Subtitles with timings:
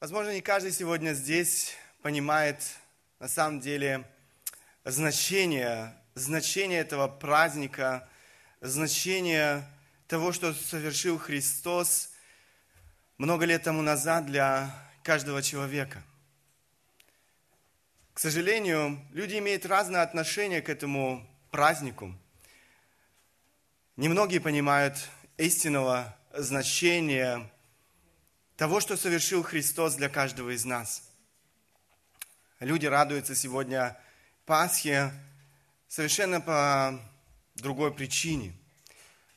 [0.00, 2.56] Возможно, не каждый сегодня здесь понимает
[3.18, 4.06] на самом деле
[4.82, 8.08] значение, значение этого праздника,
[8.62, 9.62] значение
[10.08, 12.12] того, что совершил Христос
[13.18, 16.02] много лет тому назад для каждого человека.
[18.14, 22.14] К сожалению, люди имеют разное отношение к этому празднику.
[23.96, 24.96] Немногие понимают
[25.36, 27.50] истинного значения
[28.60, 31.02] того, что совершил Христос для каждого из нас.
[32.58, 33.98] Люди радуются сегодня
[34.44, 35.14] Пасхе
[35.88, 37.00] совершенно по
[37.54, 38.54] другой причине.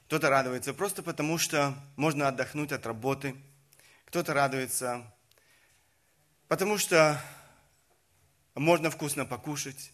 [0.08, 3.34] Кто-то радуется просто потому, что можно отдохнуть от работы.
[4.08, 5.10] Кто-то радуется
[6.50, 7.18] потому, что
[8.56, 9.94] можно вкусно покушать.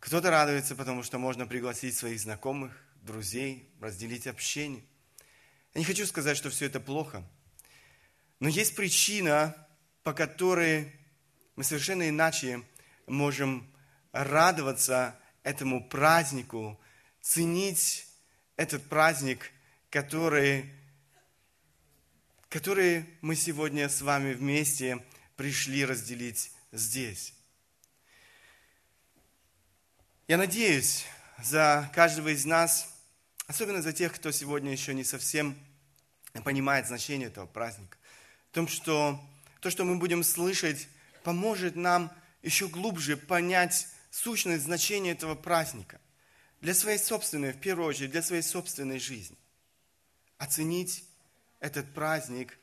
[0.00, 4.82] Кто-то радуется, потому что можно пригласить своих знакомых, друзей, разделить общение.
[5.72, 7.24] Я не хочу сказать, что все это плохо.
[8.44, 9.56] Но есть причина,
[10.02, 10.92] по которой
[11.56, 12.62] мы совершенно иначе
[13.06, 13.74] можем
[14.12, 16.78] радоваться этому празднику,
[17.22, 18.06] ценить
[18.56, 19.50] этот праздник,
[19.88, 20.70] который,
[22.50, 25.02] который мы сегодня с вами вместе
[25.36, 27.32] пришли разделить здесь.
[30.28, 31.06] Я надеюсь
[31.42, 32.94] за каждого из нас,
[33.46, 35.56] особенно за тех, кто сегодня еще не совсем
[36.42, 37.96] понимает значение этого праздника,
[38.54, 39.20] том, что
[39.60, 40.88] то, что мы будем слышать,
[41.24, 42.10] поможет нам
[42.42, 46.00] еще глубже понять сущность, значение этого праздника
[46.60, 49.36] для своей собственной, в первую очередь, для своей собственной жизни.
[50.38, 51.04] Оценить
[51.58, 52.56] этот праздник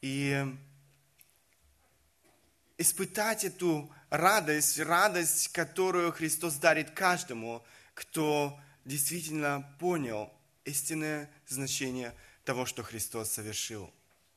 [0.00, 0.46] и
[2.78, 10.32] испытать эту радость, радость, которую Христос дарит каждому, кто действительно понял
[10.64, 13.92] истинное значение того, что Христос совершил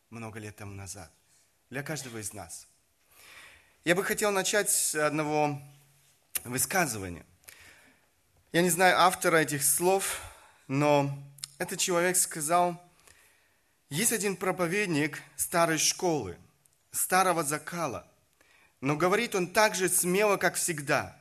[0.10, 1.12] много лет тому назад.
[1.70, 2.68] Для каждого из нас.
[3.84, 5.62] Я бы хотел начать с одного
[6.44, 7.26] высказывания.
[8.52, 10.22] Я не знаю автора этих слов,
[10.68, 11.18] но
[11.58, 12.82] этот человек сказал,
[13.90, 16.38] есть один проповедник старой школы,
[16.92, 18.06] старого закала–
[18.82, 21.20] но говорит он так же смело, как всегда.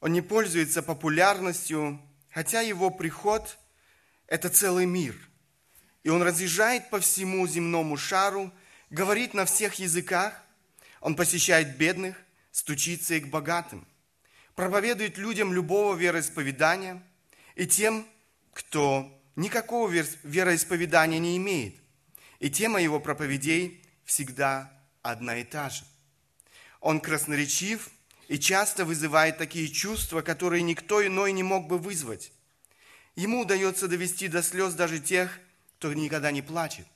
[0.00, 2.00] Он не пользуется популярностью,
[2.30, 3.58] хотя его приход–
[4.26, 5.16] это целый мир.
[6.02, 8.52] И он разъезжает по всему земному шару,
[8.90, 10.42] говорит на всех языках,
[11.00, 12.16] он посещает бедных,
[12.52, 13.86] стучится и к богатым,
[14.54, 17.02] проповедует людям любого вероисповедания
[17.54, 18.06] и тем,
[18.52, 21.76] кто никакого вероисповедания не имеет.
[22.38, 24.72] И тема его проповедей всегда
[25.02, 25.84] одна и та же–
[26.80, 27.90] он красноречив
[28.28, 32.32] и часто вызывает такие чувства, которые никто иной не мог бы вызвать.
[33.16, 35.38] Ему удается довести до слез даже тех,
[35.80, 36.86] кто никогда не плачет.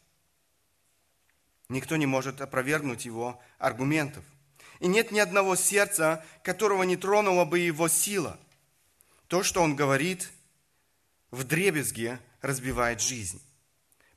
[1.71, 4.23] Никто не может опровергнуть его аргументов.
[4.79, 8.39] И нет ни одного сердца, которого не тронула бы его сила.
[9.29, 10.31] То, что он говорит,
[11.31, 13.41] в дребезге разбивает жизнь.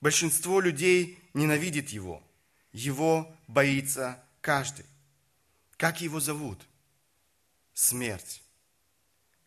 [0.01, 2.22] Большинство людей ненавидит его.
[2.73, 4.85] Его боится каждый.
[5.78, 6.59] Как его зовут?
[7.73, 8.44] Смерть.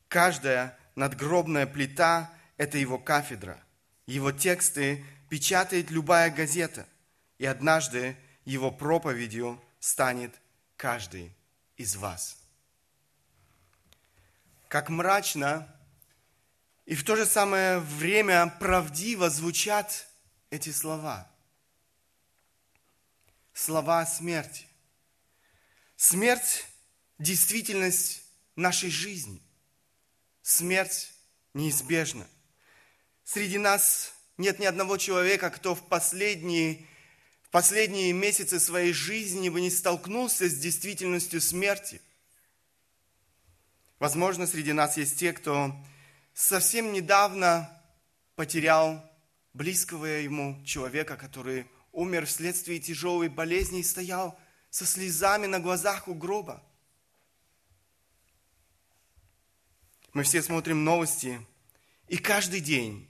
[0.09, 3.63] Каждая надгробная плита– это его кафедра.
[4.11, 6.89] Его тексты печатает любая газета.
[7.39, 10.35] И однажды его проповедью станет
[10.77, 11.33] каждый
[11.77, 12.37] из вас.
[14.67, 15.73] Как мрачно
[16.87, 20.09] и в то же самое время правдиво звучат
[20.51, 21.31] эти слова.
[23.55, 24.67] Слова смерти.
[25.95, 26.67] Смерть–
[27.21, 28.25] действительность
[28.57, 29.41] нашей жизни.
[30.43, 31.13] Смерть
[31.55, 32.27] неизбежна.
[33.33, 36.85] Среди нас нет ни одного человека, кто в последние,
[37.45, 42.01] в последние месяцы своей жизни бы не столкнулся с действительностью смерти.
[44.01, 45.73] Возможно, среди нас есть те, кто
[46.35, 47.71] совсем недавно
[48.35, 49.09] потерял
[49.53, 54.37] близкого ему человека, который умер вследствие тяжелой болезни и стоял–
[54.71, 56.63] со слезами на глазах у гроба.
[60.13, 61.45] Мы все смотрим новости,
[62.09, 63.10] и каждый день,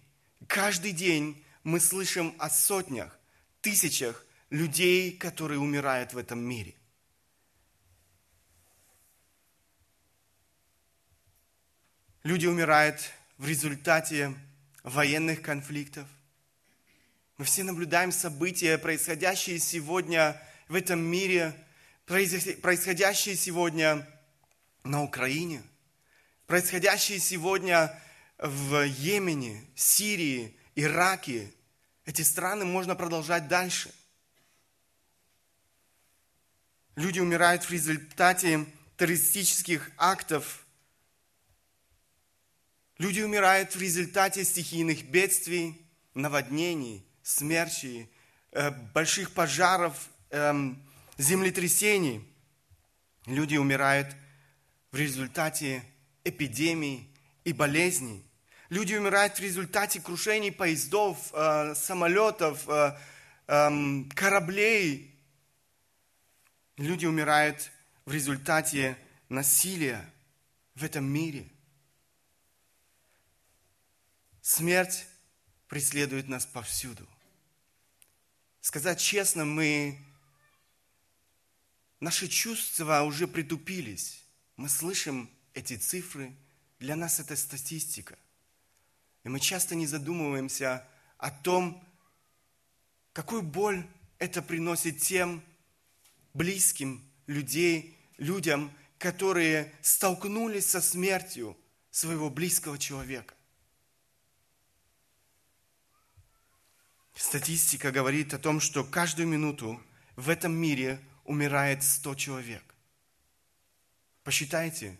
[0.50, 3.16] каждый день мы слышим о сотнях,
[3.60, 6.74] тысячах людей, которые умирают в этом мире.
[12.24, 13.00] Люди умирают
[13.38, 14.34] в результате
[14.82, 16.08] военных конфликтов.
[17.38, 20.36] Мы все наблюдаем события, происходящие сегодня
[20.68, 21.54] в этом мире,
[22.06, 24.04] происходящее сегодня
[24.82, 25.62] на Украине,
[26.48, 27.96] происходящее сегодня
[28.40, 31.52] в Йемене, Сирии, Ираке,
[32.06, 33.92] эти страны можно продолжать дальше.
[36.96, 38.66] Люди умирают в результате
[38.96, 40.64] террористических актов.
[42.98, 48.10] Люди умирают в результате стихийных бедствий, наводнений, смерчей,
[48.52, 50.82] э, больших пожаров, эм,
[51.18, 52.26] землетрясений.
[53.26, 54.16] Люди умирают
[54.92, 55.84] в результате
[56.24, 57.14] эпидемий
[57.44, 58.24] и болезней.
[58.70, 62.96] Люди умирают в результате крушений поездов, э, самолетов, э,
[63.48, 65.12] э, кораблей.
[66.76, 67.72] Люди умирают
[68.04, 68.96] в результате
[69.28, 70.08] насилия
[70.76, 71.48] в этом мире.
[74.40, 75.04] Смерть
[75.66, 77.08] преследует нас повсюду.
[78.60, 79.98] Сказать честно, мы,
[81.98, 84.22] наши чувства уже притупились.
[84.56, 86.32] Мы слышим эти цифры,
[86.78, 88.16] для нас это статистика–
[89.24, 90.86] и мы часто не задумываемся
[91.18, 91.82] о том,
[93.12, 93.86] какую боль
[94.18, 95.42] это приносит тем
[96.32, 101.56] близким людей, людям, которые столкнулись со смертью
[101.90, 103.34] своего близкого человека.
[107.14, 109.82] Статистика говорит о том, что каждую минуту
[110.16, 112.74] в этом мире умирает 100 человек.
[114.22, 114.98] Посчитайте,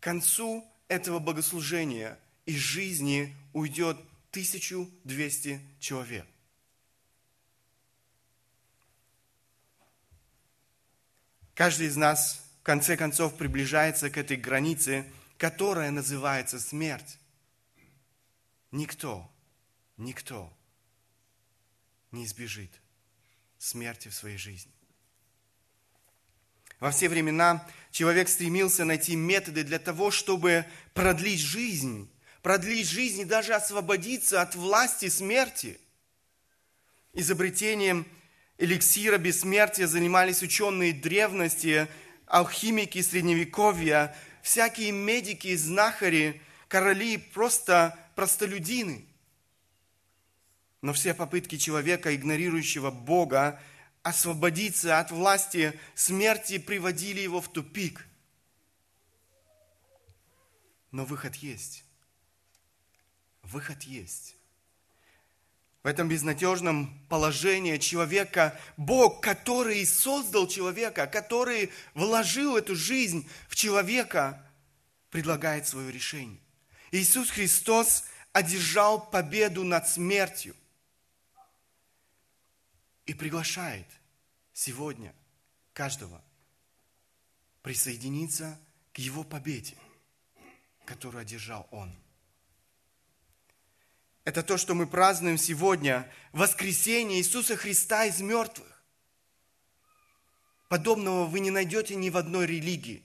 [0.00, 3.98] к концу этого богослужения– из жизни уйдет
[4.30, 6.26] 1200 человек.
[11.52, 15.04] Каждый из нас в конце концов приближается к этой границе,
[15.36, 17.18] которая называется смерть.
[18.70, 19.30] Никто,
[19.98, 20.50] никто
[22.12, 22.70] не избежит
[23.58, 24.72] смерти в своей жизни.
[26.80, 30.64] Во все времена человек стремился найти методы для того, чтобы
[30.94, 32.10] продлить жизнь
[32.42, 35.78] продлить жизнь и даже освободиться от власти смерти.
[37.12, 38.06] Изобретением
[38.58, 41.88] эликсира бессмертия занимались ученые древности,
[42.26, 49.04] алхимики средневековья, всякие медики, знахари, короли, просто простолюдины.
[50.80, 53.60] Но все попытки человека, игнорирующего Бога,
[54.02, 58.06] освободиться от власти смерти приводили его в тупик.
[60.92, 61.84] Но выход есть
[63.50, 64.36] выход есть.
[65.82, 74.44] В этом безнадежном положении человека Бог, который создал человека, который вложил эту жизнь в человека,
[75.10, 76.40] предлагает свое решение.
[76.90, 80.54] Иисус Христос одержал победу над смертью
[83.06, 83.86] и приглашает
[84.52, 85.14] сегодня
[85.72, 86.22] каждого
[87.62, 88.58] присоединиться
[88.92, 89.76] к Его победе,
[90.84, 91.94] которую одержал Он.
[94.28, 98.84] Это то, что мы празднуем сегодня, воскресение Иисуса Христа из мертвых.
[100.68, 103.02] Подобного вы не найдете ни в одной религии.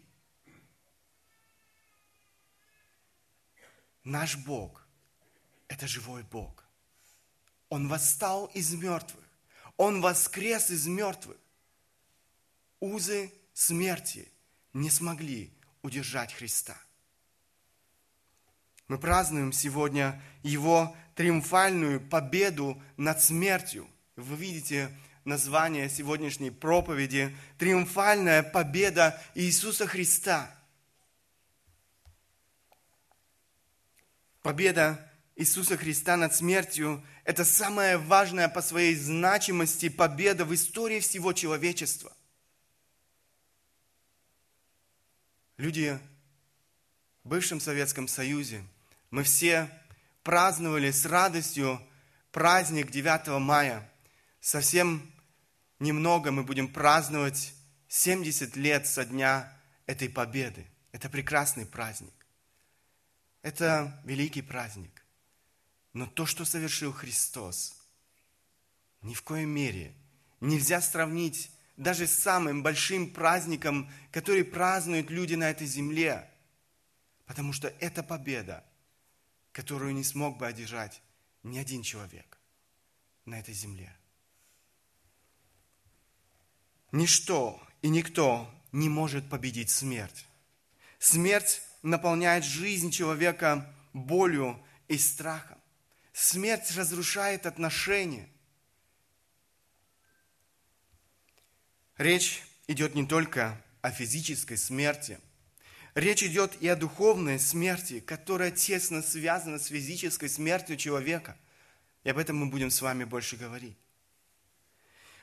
[4.03, 4.85] Наш Бог–
[5.69, 6.65] это живой Бог.
[7.69, 9.23] Он восстал из мертвых.
[9.77, 11.37] Он воскрес из мертвых.
[12.81, 14.29] Узы смерти
[14.73, 15.53] не смогли
[15.83, 16.77] удержать Христа.
[18.87, 23.87] Мы празднуем сегодня Его триумфальную победу над смертью.
[24.15, 24.89] Вы видите
[25.25, 30.53] название сегодняшней проповеди «Триумфальная победа Иисуса Христа».
[34.41, 41.31] Победа Иисуса Христа над смертью– это самая важная по своей значимости победа в истории всего
[41.31, 42.11] человечества.
[45.55, 45.97] Люди
[47.23, 48.63] в бывшем Советском Союзе,
[49.13, 49.69] мы все
[50.23, 51.79] праздновали с радостью
[52.31, 53.87] праздник 9 мая.
[54.41, 55.07] Совсем
[55.77, 57.53] немного мы будем праздновать
[57.89, 59.55] 70 лет со дня
[59.85, 60.65] этой победы.
[60.91, 62.25] Это прекрасный праздник.
[63.43, 65.05] Это великий праздник.
[65.93, 67.75] Но то, что совершил Христос,
[69.03, 69.93] ни в коей мере
[70.41, 76.27] нельзя сравнить даже с самым большим праздником, который празднуют люди на этой земле.
[77.27, 78.65] Потому что эта победа–
[79.53, 81.01] которую не смог бы одержать
[81.43, 82.37] ни один человек
[83.25, 83.95] на этой земле.
[86.91, 90.25] Ничто и никто не может победить смерть.
[90.99, 95.59] Смерть наполняет жизнь человека болью и страхом.
[96.11, 98.27] Смерть разрушает отношения.
[101.97, 105.19] Речь идет не только о физической смерти–
[105.95, 111.37] Речь идет и о духовной смерти, которая тесно связана с физической смертью человека.
[112.03, 113.77] И об этом мы будем с вами больше говорить.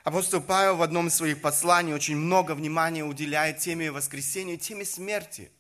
[0.05, 5.50] Апостол Павел в одном из своих посланий очень много внимания уделяет теме воскресения, теме смерти.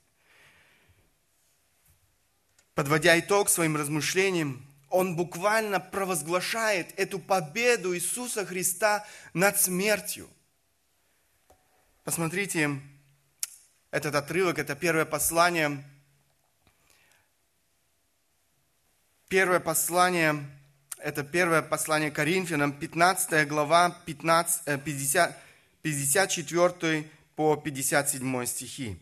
[2.74, 10.28] Подводя итог своим размышлениям, он буквально провозглашает эту победу Иисуса Христа над смертью.
[12.04, 12.80] Посмотрите,
[13.90, 15.84] этот отрывок, это первое послание,
[19.28, 20.44] первое послание
[21.02, 25.38] это первое послание Коринфянам, 15 глава, 15, 50,
[25.82, 28.98] 54 по 57 стихи.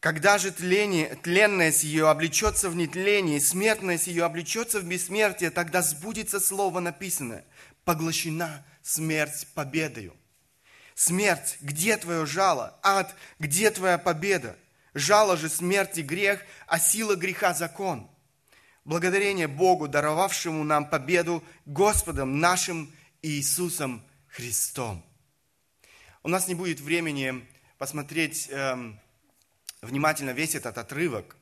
[0.00, 6.40] Когда же тление, тленность ее облечется в нетление, смертность ее облечется в бессмертие, тогда сбудется
[6.40, 7.44] слово написанное.
[7.84, 10.14] Поглощена смерть победою.
[10.94, 12.78] Смерть, где твое жало?
[12.82, 14.56] Ад, где твоя победа?
[14.92, 18.08] Жало же смерти грех, а сила греха закон.
[18.84, 25.04] Благодарение Богу, даровавшему нам победу Господом нашим Иисусом Христом.
[26.22, 27.44] У нас не будет времени
[27.78, 29.00] посмотреть эм,
[29.80, 31.36] внимательно весь этот отрывок,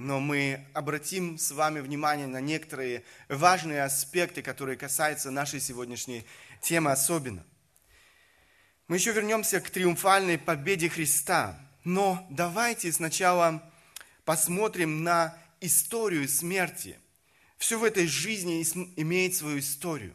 [0.00, 6.24] но мы обратим с вами внимание на некоторые важные аспекты, которые касаются нашей сегодняшней
[6.60, 7.44] темы особенно.
[8.88, 13.62] Мы еще вернемся к триумфальной победе Христа– но давайте сначала
[14.24, 16.98] посмотрим на историю смерти.
[17.56, 18.62] Все в этой жизни
[18.96, 20.14] имеет свою историю.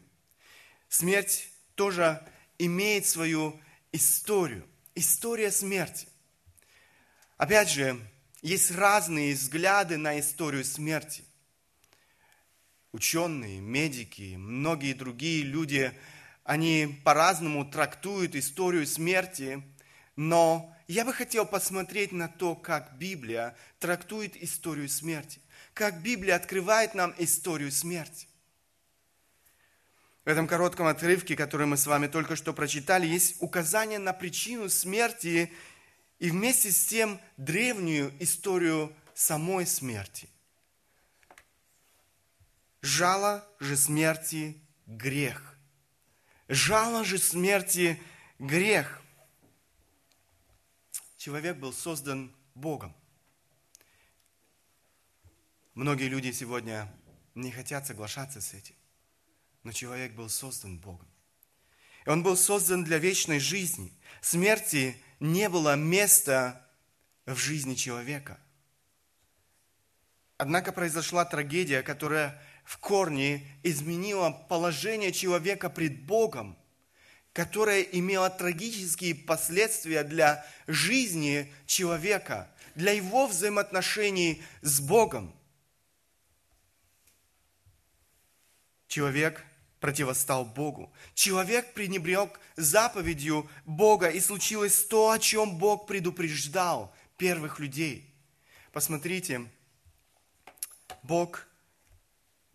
[0.90, 2.24] Смерть тоже
[2.58, 3.60] имеет свою
[3.92, 4.68] историю.
[4.94, 6.08] История смерти.
[7.38, 8.00] Опять же,
[8.46, 11.24] есть разные взгляды на историю смерти.
[12.92, 15.92] Ученые, медики, многие другие люди,
[16.44, 19.64] они по-разному трактуют историю смерти,
[20.16, 25.42] но я бы хотел посмотреть на то, как Библия трактует историю смерти,
[25.74, 28.28] как Библия открывает нам историю смерти.
[30.24, 34.70] В этом коротком отрывке, который мы с вами только что прочитали, есть указание на причину
[34.70, 35.52] смерти
[36.20, 40.30] и вместе с тем древнюю историю самой смерти.
[42.82, 45.58] Жало же смерти– грех.
[46.48, 48.02] Жало же смерти–
[48.40, 49.02] грех–
[51.26, 52.96] человек был создан Богом.
[55.74, 56.88] Многие люди сегодня
[57.34, 58.76] не хотят соглашаться с этим,
[59.64, 61.08] но человек был создан Богом.
[62.06, 63.92] И он был создан для вечной жизни.
[64.22, 66.66] Смерти не было места
[67.26, 68.40] в жизни человека.
[70.38, 76.58] Однако произошла трагедия, которая в корне изменила положение человека пред Богом–
[77.36, 85.36] которая имела трагические последствия для жизни человека, для его взаимоотношений с Богом.
[88.88, 89.44] Человек
[89.86, 90.92] противостал Богу.
[91.14, 98.12] Человек пренебрег заповедью Бога, и случилось то, о чем Бог предупреждал первых людей.
[98.72, 99.46] Посмотрите,
[101.04, 101.46] Бог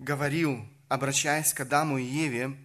[0.00, 2.56] говорил, обращаясь к Адаму и Еве,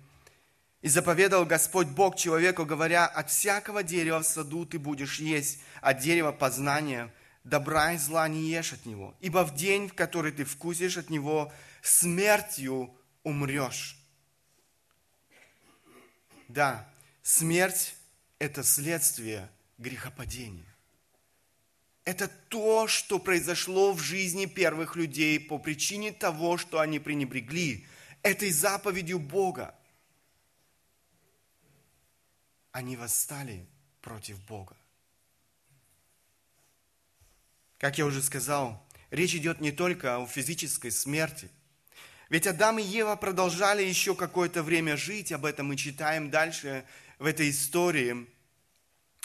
[0.82, 6.00] и заповедал Господь Бог человеку, говоря, от всякого дерева в саду ты будешь есть, от
[6.00, 10.44] дерева познания добра и зла не ешь от него, ибо в день, в который ты
[10.44, 11.54] вкусишь от него,
[11.84, 12.90] смертью
[13.22, 13.95] умрешь.
[16.48, 16.90] Да,
[17.22, 17.96] смерть–
[18.40, 20.66] это следствие грехопадения.
[22.04, 27.86] Это то, что произошло в жизни первых людей по причине того, что они пренебрегли
[28.22, 29.76] этой заповедью Бога–
[32.76, 33.66] они восстали
[34.02, 34.76] против Бога.
[37.78, 41.50] Как я уже сказал, речь идет не только о физической смерти.
[42.30, 46.84] Ведь Адам и Ева продолжали еще какое-то время жить, об этом мы читаем дальше
[47.20, 48.28] в этой истории.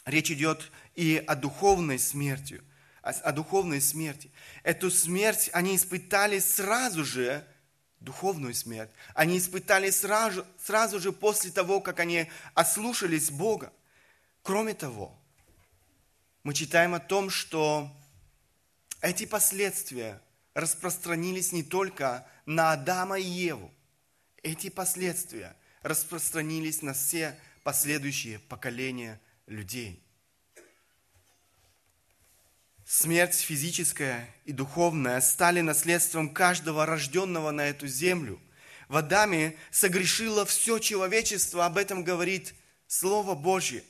[0.04, 2.62] Речь идет и о духовной смерти,
[3.02, 4.30] о духовной смерти.
[4.62, 7.46] Эту смерть они испытали сразу же
[8.00, 8.90] духовную смерть.
[9.14, 13.72] Они испытали сразу, сразу же после того, как они ослушались Бога.
[14.42, 15.18] Кроме того,
[16.42, 17.90] мы читаем о том, что
[19.00, 20.20] эти последствия
[20.54, 23.72] распространились не только на Адама и Еву.
[24.42, 30.04] Эти последствия распространились на все последующие поколения людей–
[32.92, 38.40] Смерть физическая и духовная стали наследством каждого рожденного на эту землю.
[38.88, 42.52] В Адаме согрешило все человечество, об этом говорит
[42.88, 43.84] Слово Божье.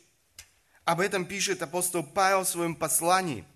[0.84, 3.46] Об этом пишет апостол Павел в своем послании.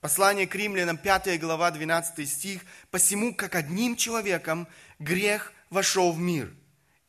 [0.00, 2.62] Послание к римлянам, 5 глава, 12 стих.
[2.90, 4.66] «Посему, как одним человеком
[4.98, 6.54] грех вошел в мир,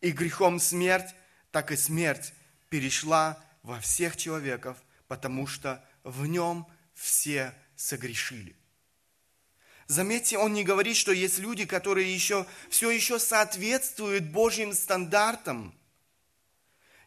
[0.01, 1.15] и грехом смерть,
[1.51, 2.33] так и смерть
[2.69, 8.57] перешла во всех человеков, потому что в нем все согрешили».
[9.87, 15.73] Заметьте, он не говорит, что есть люди, которые еще, все еще соответствуют Божьим стандартам.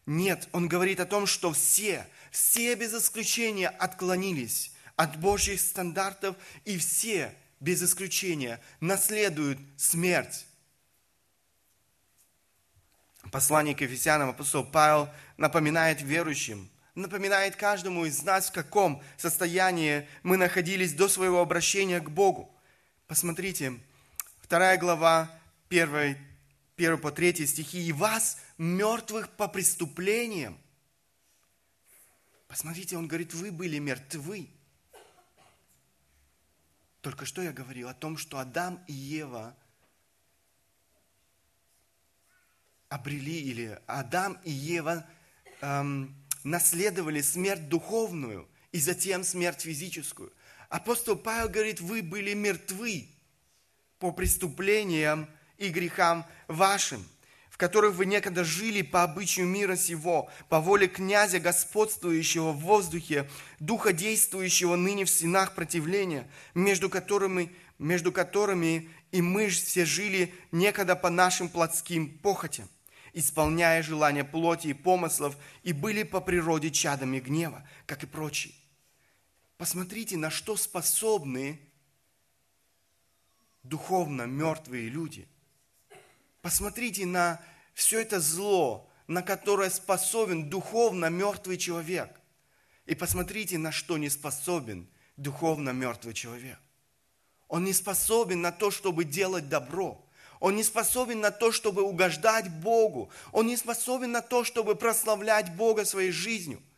[0.06, 6.78] Нет, он говорит о том, что все, все без исключения отклонились от Божьих стандартов, и
[6.78, 10.46] все без исключения наследуют смерть.
[13.32, 20.36] Послание к Ефесянам апостол Павел напоминает верующим, напоминает каждому из нас, в каком состоянии мы
[20.36, 22.54] находились до своего обращения к Богу.
[23.06, 23.80] Посмотрите,
[24.40, 25.30] вторая глава,
[25.68, 26.16] 1,
[26.76, 27.88] 1 по 3 стихи.
[27.88, 30.58] «И вас, мертвых по преступлениям».
[32.46, 34.48] Посмотрите, он говорит, вы были мертвы.
[37.04, 39.56] Только что я говорил о том, что Адам и Ева
[42.88, 45.06] обрели, или Адам и Ева
[45.60, 50.32] эм, наследовали смерть духовную и затем смерть физическую–
[50.74, 53.08] Апостол Павел говорит, вы были мертвы
[54.00, 57.06] по преступлениям и грехам вашим,
[57.54, 63.30] в которых вы некогда жили по обычаю мира сего, по воле князя, господствующего в воздухе,
[63.60, 70.96] духа действующего ныне в стенах противления, между которыми, между которыми и мы все жили некогда
[70.96, 72.68] по нашим плотским похотям,
[73.12, 78.52] исполняя желания плоти и помыслов, и были по природе чадами гнева, как и прочие.
[79.58, 81.60] Посмотрите, на что способны
[83.62, 85.28] духовно мертвые люди.
[86.44, 87.40] Посмотрите на
[87.72, 92.20] все это зло, на которое способен духовно мертвый человек.
[92.84, 94.86] И посмотрите, на что не способен
[95.16, 96.58] духовно мертвый человек.
[97.48, 100.06] Он не способен на то, чтобы делать добро.
[100.38, 103.10] Он не способен на то, чтобы угождать Богу.
[103.32, 106.62] Он не способен на то, чтобы прославлять Бога своей жизнью–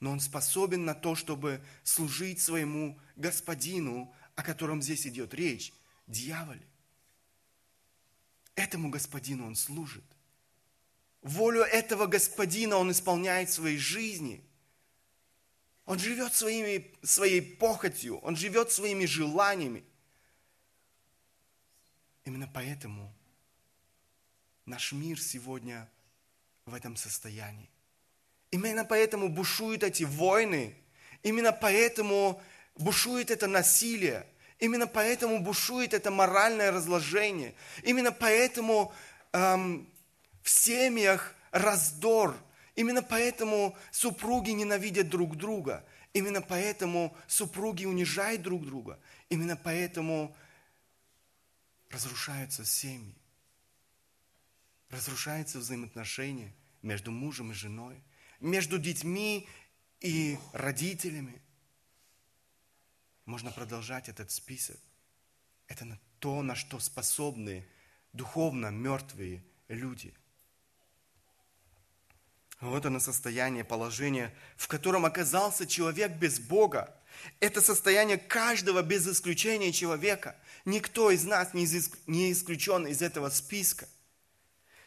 [0.00, 5.72] но он способен на то, чтобы служить своему господину, о котором здесь идет речь,
[6.06, 6.62] дьяволе.
[8.58, 10.02] Этому господину он служит.
[11.22, 14.44] Волю этого господина он исполняет в своей жизни.
[15.84, 19.84] Он живет своими, своей похотью, он живет своими желаниями.
[22.24, 23.14] Именно поэтому
[24.66, 25.88] наш мир сегодня
[26.66, 27.70] в этом состоянии.
[28.50, 30.76] Именно поэтому бушуют эти войны.
[31.22, 32.42] Именно поэтому
[32.74, 34.26] бушует это насилие.
[34.58, 37.54] Именно поэтому бушует это моральное разложение.
[37.84, 38.92] Именно поэтому
[39.32, 39.88] эм,
[40.42, 42.36] в семьях раздор.
[42.74, 45.84] Именно поэтому супруги ненавидят друг друга.
[46.12, 48.98] Именно поэтому супруги унижают друг друга.
[49.28, 50.36] Именно поэтому
[51.90, 53.14] разрушаются семьи.
[54.90, 58.02] Разрушаются взаимоотношения между мужем и женой
[58.40, 59.48] между детьми
[60.00, 61.40] и родителями.
[63.28, 64.78] Можно продолжать этот список.
[65.66, 65.84] Это
[66.18, 67.62] то, на что способны
[68.14, 70.14] духовно мертвые люди.
[72.62, 76.96] Вот оно состояние, положение, в котором оказался человек без Бога.
[77.38, 80.34] Это состояние каждого без исключения человека.
[80.64, 83.86] Никто из нас не исключен из этого списка.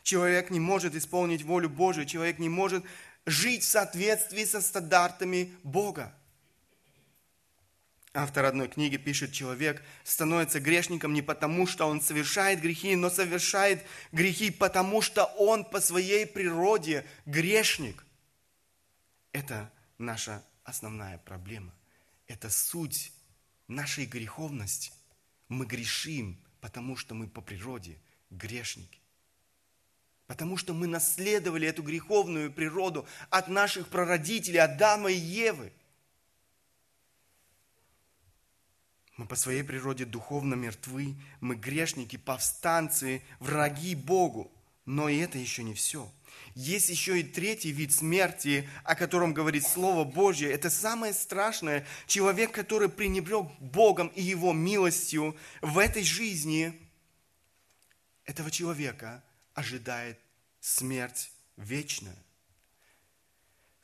[0.01, 2.83] Человек не может исполнить волю Божию, человек не может
[3.27, 6.11] жить в соответствии со стандартами Бога.
[8.13, 13.85] Автор одной книги пишет, человек становится грешником не потому, что он совершает грехи, но совершает
[14.11, 18.05] грехи потому, что он по своей природе грешник.
[19.31, 21.73] Это наша основная проблема.
[22.27, 23.13] Это суть
[23.69, 24.91] нашей греховности.
[25.47, 27.97] Мы грешим, потому что мы по природе
[28.29, 29.01] грешники
[30.31, 35.73] потому что мы наследовали эту греховную природу от наших прародителей Адама и Евы.
[39.21, 44.51] Мы по своей природе духовно мертвы, мы грешники, повстанцы, враги Богу.
[44.87, 46.11] Но и это еще не все.
[46.55, 50.51] Есть еще и третий вид смерти, о котором говорит Слово Божье.
[50.51, 51.85] Это самое страшное.
[52.07, 56.73] Человек, который пренебрег Богом и Его милостью в этой жизни,
[58.25, 60.17] этого человека ожидает
[60.61, 62.17] смерть вечная.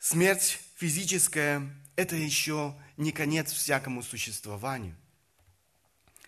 [0.00, 1.62] Смерть физическая–
[1.94, 4.96] это еще не конец всякому существованию.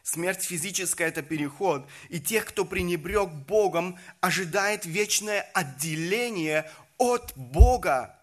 [0.02, 8.18] Смерть физическая– это переход, и тех, кто пренебрег Богом, ожидает вечное отделение от Бога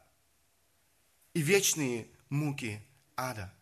[1.33, 2.81] и вечные муки
[3.15, 3.53] ада.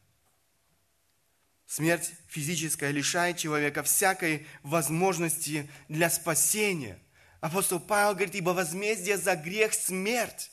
[1.67, 6.97] Смерть физическая лишает человека всякой возможности для спасения.
[7.41, 10.51] Апостол Павел говорит, ибо возмездие за грех– смерть.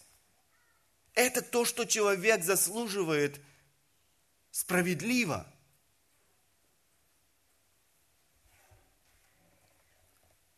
[1.15, 3.41] Это то, что человек заслуживает
[4.51, 5.47] справедливо.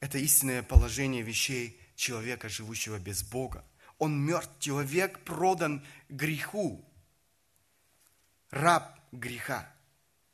[0.04, 3.64] Это истинное положение вещей человека, живущего без Бога.
[3.98, 6.84] Он мертв, человек продан греху,
[8.50, 9.66] раб греха.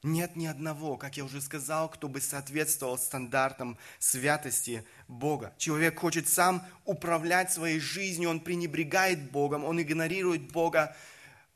[0.02, 5.54] Нет ни одного, как я уже сказал, кто бы соответствовал стандартам святости Бога.
[5.56, 10.96] Человек хочет сам управлять своей жизнью, он пренебрегает Богом, он игнорирует Бога,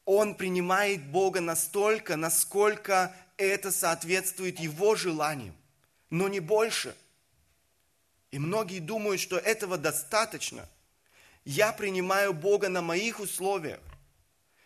[0.05, 5.57] он принимает Бога настолько, насколько это соответствует его желаниям,
[6.11, 6.95] но не больше.
[8.35, 10.69] И многие думают, что этого достаточно.
[11.45, 13.79] Я принимаю Бога на моих условиях.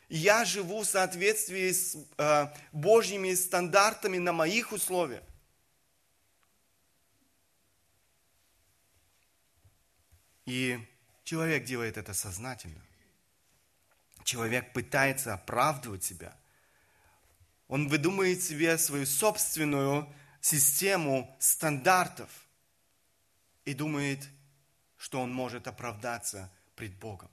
[0.09, 5.23] Я живу в соответствии с э, Божьими стандартами на моих условиях.
[10.47, 10.79] И
[11.25, 12.81] человек делает это сознательно.
[14.25, 16.35] Человек пытается оправдывать себя.
[17.67, 22.31] Он выдумывает себе свою собственную систему стандартов
[23.69, 24.29] и думает,
[24.97, 27.31] что он может оправдаться пред Богом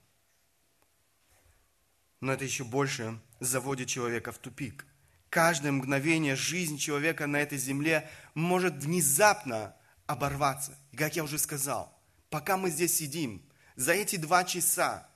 [2.20, 4.86] но это еще больше заводит человека в тупик.
[5.30, 10.78] Каждое мгновение жизни человека на этой земле может внезапно оборваться.
[10.92, 11.96] И как я уже сказал,
[12.30, 13.42] пока мы здесь сидим,
[13.74, 15.08] за эти два часа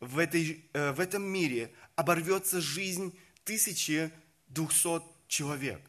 [0.00, 5.80] в, этой, э, в этом мире оборвется жизнь 1200 человек.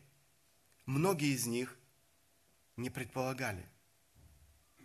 [0.86, 1.78] Многие из них
[2.78, 3.66] не предполагали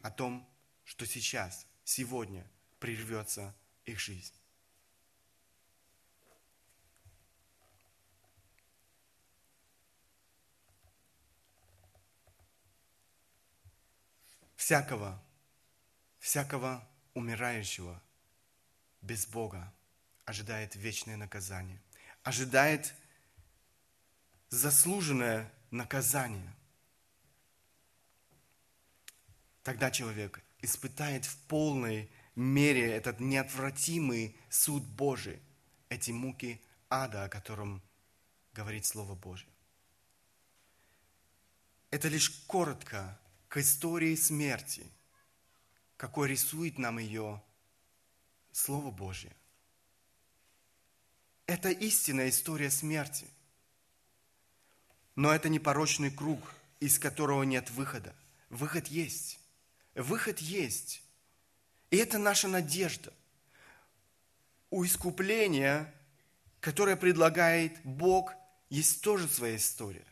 [0.03, 0.49] о том,
[0.85, 2.47] что сейчас, сегодня
[2.79, 4.35] прервется их жизнь.
[14.63, 15.21] всякого,
[16.21, 18.01] всякого умирающего
[19.01, 19.75] без Бога
[20.25, 21.83] ожидает вечное наказание,
[22.23, 22.95] ожидает
[24.51, 26.55] заслуженное наказание.
[29.63, 35.41] Тогда человек испытает в полной мере этот неотвратимый суд Божий,
[35.89, 37.83] эти муки ада, о котором
[38.53, 39.49] говорит Слово Божье.
[41.91, 44.91] Это лишь коротко к истории смерти,
[45.97, 47.43] какой рисует нам ее
[48.51, 49.35] Слово Божье.
[51.47, 53.29] Это истинная история смерти.
[55.15, 56.41] Но это не порочный круг,
[56.81, 58.15] из которого нет выхода.
[58.49, 59.42] Выход есть.
[59.95, 61.03] Выход есть.
[61.91, 63.13] И это наша надежда.
[64.71, 65.93] У искупления,
[66.61, 68.33] которое предлагает Бог,
[68.71, 70.07] есть тоже своя история.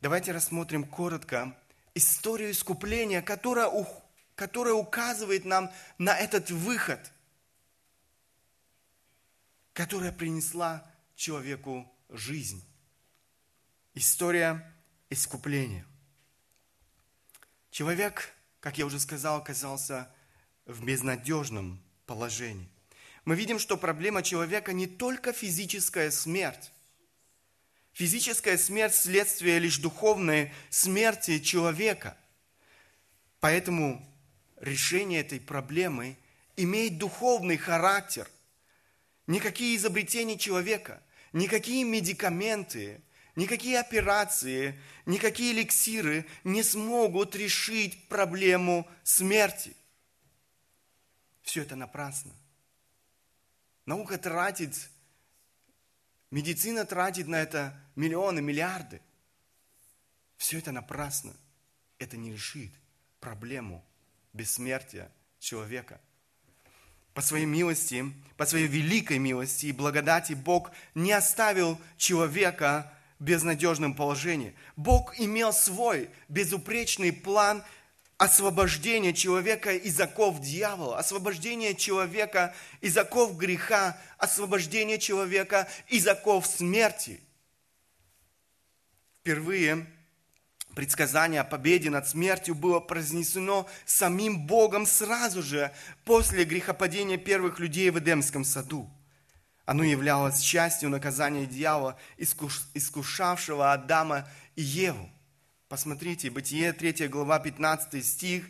[0.00, 1.54] Давайте рассмотрим коротко
[1.94, 3.70] историю искупления, которая,
[4.34, 7.00] которая указывает нам на этот выход,
[9.72, 12.64] которая принесла человеку жизнь.
[13.94, 14.74] История
[15.10, 15.84] искупления.
[17.70, 18.32] Человек,
[18.68, 20.10] как я уже сказал, оказался
[20.66, 22.68] в безнадежном положении.
[23.24, 26.70] Мы видим, что проблема человека не только физическая смерть,
[27.94, 32.14] Физическая смерть– следствие лишь духовной смерти человека.
[33.40, 34.06] Поэтому
[34.60, 36.18] решение этой проблемы
[36.54, 38.28] имеет духовный характер.
[39.26, 41.02] Никакие изобретения человека,
[41.32, 43.00] никакие медикаменты,
[43.38, 49.76] никакие операции, никакие эликсиры не смогут решить проблему смерти.
[51.42, 52.32] Все это напрасно.
[53.86, 54.90] Наука тратит
[56.30, 59.00] Медицина тратит на это миллионы, миллиарды.
[60.36, 61.32] Все это напрасно.
[61.98, 62.70] Это не решит
[63.18, 63.82] проблему
[64.34, 66.00] бессмертия человека.
[67.14, 74.54] По своей милости, по своей великой милости и благодати Бог не оставил человека безнадежном положении.
[74.76, 77.62] Бог имел свой безупречный план
[78.18, 87.20] освобождение человека из оков дьявола, освобождение человека из оков греха, освобождение человека из оков смерти.
[89.20, 89.86] Впервые
[90.74, 95.72] предсказание о победе над смертью было произнесено самим Богом сразу же
[96.04, 98.90] после грехопадения первых людей в Эдемском саду.
[99.68, 104.26] Оно являлось частью наказания дьявола, искушавшего Адама
[104.56, 105.10] и Еву.
[105.68, 108.46] Посмотрите, Бытие 3 глава 15 стих.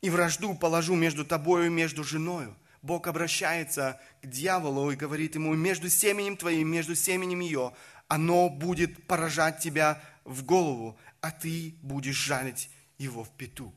[0.00, 2.56] «И вражду положу между тобою и между женою».
[2.80, 7.74] Бог обращается к дьяволу и говорит ему, между семенем твоим, между семенем ее,
[8.08, 13.74] оно будет поражать тебя в голову, а ты будешь жалить его в пету.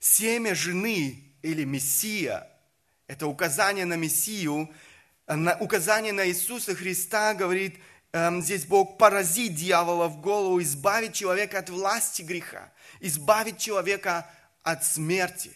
[0.00, 2.46] Семя жены или Мессия–
[3.06, 4.68] это указание на Мессию,
[5.26, 7.78] на указание на Иисуса Христа, говорит
[8.12, 14.30] эм, здесь Бог, поразить дьявола в голову, избавить человека от власти греха, избавить человека
[14.62, 15.52] от смерти.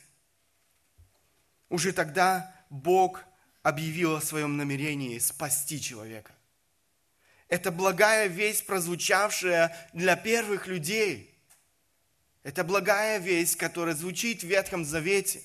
[1.68, 3.24] Уже тогда Бог
[3.62, 6.32] объявил о своем намерении спасти человека.
[7.48, 11.34] Это благая весть, прозвучавшая для первых людей.
[12.42, 15.42] Это благая весть, которая звучит в Ветхом Завете.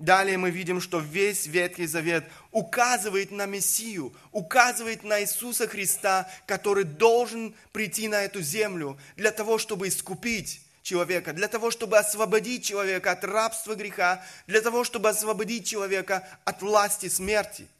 [0.00, 6.82] Далее мы видим, что весь Ветхий Завет указывает на Мессию, указывает на Иисуса Христа, который
[6.82, 13.12] должен прийти на эту землю для того, чтобы искупить человека, для того, чтобы освободить человека
[13.12, 17.68] от рабства греха, для того, чтобы освободить человека от власти смерти–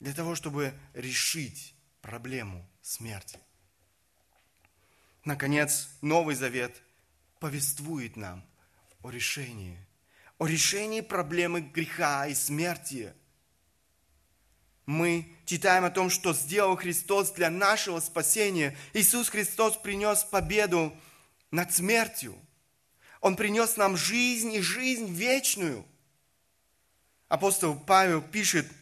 [0.00, 3.38] для того, чтобы решить проблему смерти.
[5.24, 6.82] Наконец, Новый Завет
[7.38, 8.42] повествует нам
[9.02, 9.78] о решении,
[10.38, 13.12] о решении проблемы греха и смерти.
[14.86, 18.76] Мы читаем о том, что сделал Христос для нашего спасения.
[18.92, 20.92] Иисус Христос принес победу
[21.50, 22.36] над смертью.
[23.20, 25.84] Он принес нам жизнь и жизнь вечную.
[27.28, 28.66] Апостол Павел пишет–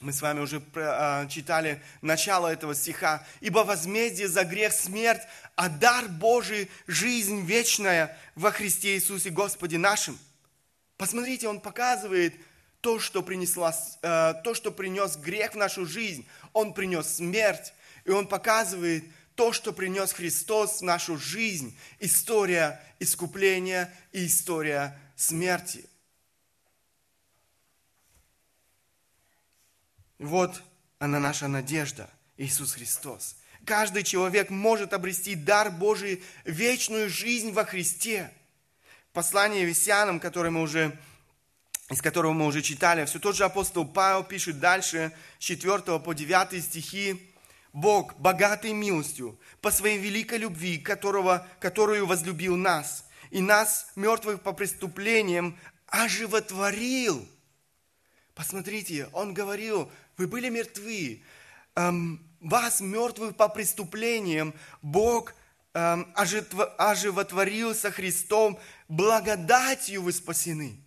[0.00, 3.26] мы с вами уже а, читали начало этого стиха.
[3.40, 5.22] «Ибо возмездие за грех смерть,
[5.56, 10.16] а дар Божий– жизнь вечная во Христе Иисусе Господе нашим».
[10.96, 12.34] Посмотрите, он показывает
[12.80, 16.26] то, что, принесла, а, то, что принес грех в нашу жизнь.
[16.52, 17.72] Он принес смерть,
[18.04, 21.76] и он показывает то, что принес Христос в нашу жизнь.
[21.98, 25.88] История искупления и история смерти–
[30.18, 30.62] Вот
[30.98, 33.36] она наша надежда, Иисус Христос.
[33.64, 38.32] Каждый человек может обрести дар Божий, вечную жизнь во Христе.
[39.12, 40.98] Послание Весянам, которое мы уже,
[41.90, 46.14] из которого мы уже читали, все тот же апостол Павел пишет дальше, с 4 по
[46.14, 47.32] 9 стихи,
[47.72, 54.52] Бог, богатый милостью, по своей великой любви, которого, которую возлюбил нас, и нас, мертвых по
[54.52, 57.26] преступлениям, оживотворил.
[58.34, 61.22] Посмотрите, он говорил, вы были мертвы.
[61.76, 64.52] Эм, вас, мертвых по преступлениям,
[64.82, 65.34] Бог
[65.74, 70.80] эм, оживотворил со Христом, благодатью вы спасены.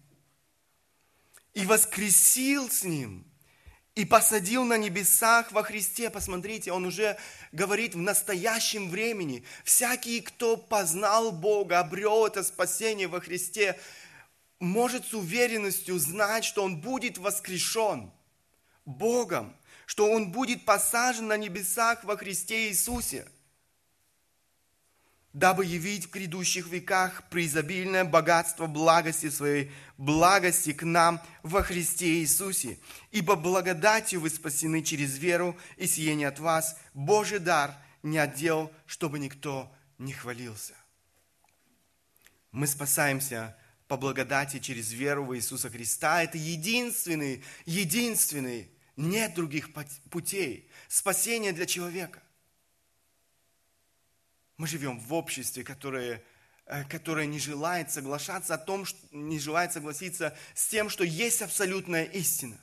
[1.53, 3.25] И воскресил с Ним,
[3.95, 6.09] и посадил на небесах во Христе.
[6.09, 7.17] Посмотрите, Он уже
[7.53, 9.45] говорит в настоящем времени.
[9.63, 13.79] Всякий, кто познал Бога, обрел это спасение во Христе,
[14.59, 18.11] может с уверенностью знать, что он будет воскрешен–
[18.91, 23.27] Богом, что Он будет посажен на небесах во Христе Иисусе,
[25.33, 32.79] дабы явить в грядущих веках преизобильное богатство благости своей, благости к нам во Христе Иисусе.
[33.11, 39.19] Ибо благодатью вы спасены через веру, и сие от вас, Божий дар не отдел, чтобы
[39.19, 40.73] никто не хвалился.
[42.51, 43.55] Мы спасаемся
[43.87, 46.23] по благодати через веру в Иисуса Христа.
[46.23, 48.69] Это единственный, единственный
[49.01, 49.71] нет других
[50.09, 52.21] путей спасения для человека.
[54.57, 56.23] Мы живем в обществе, которое,
[56.65, 62.05] э, которое не желает соглашаться о том, не желает согласиться с тем, что есть абсолютная
[62.05, 62.59] истина.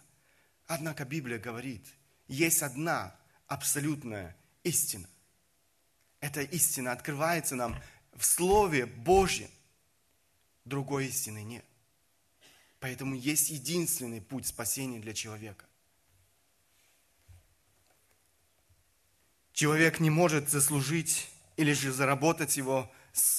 [0.67, 1.85] Однако Библия говорит,
[2.29, 5.09] есть одна абсолютная истина.
[6.21, 7.81] Эта истина открывается нам
[8.15, 9.51] в Слове Божьем.
[10.65, 11.65] Другой истины нет.
[12.81, 15.68] Поэтому есть единственный путь спасения для человека.
[19.59, 22.89] Человек не может заслужить или же заработать его,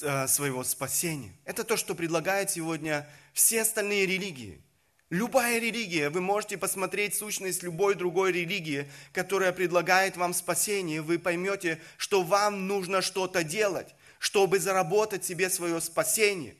[0.01, 1.33] э, своего спасения.
[1.45, 4.61] Это то, что предлагают сегодня все остальные религии.
[5.09, 11.81] Любая религия, вы можете посмотреть сущность любой другой религии, которая предлагает вам спасение, вы поймете,
[11.95, 16.57] что вам нужно что-то делать, чтобы заработать себе свое спасение.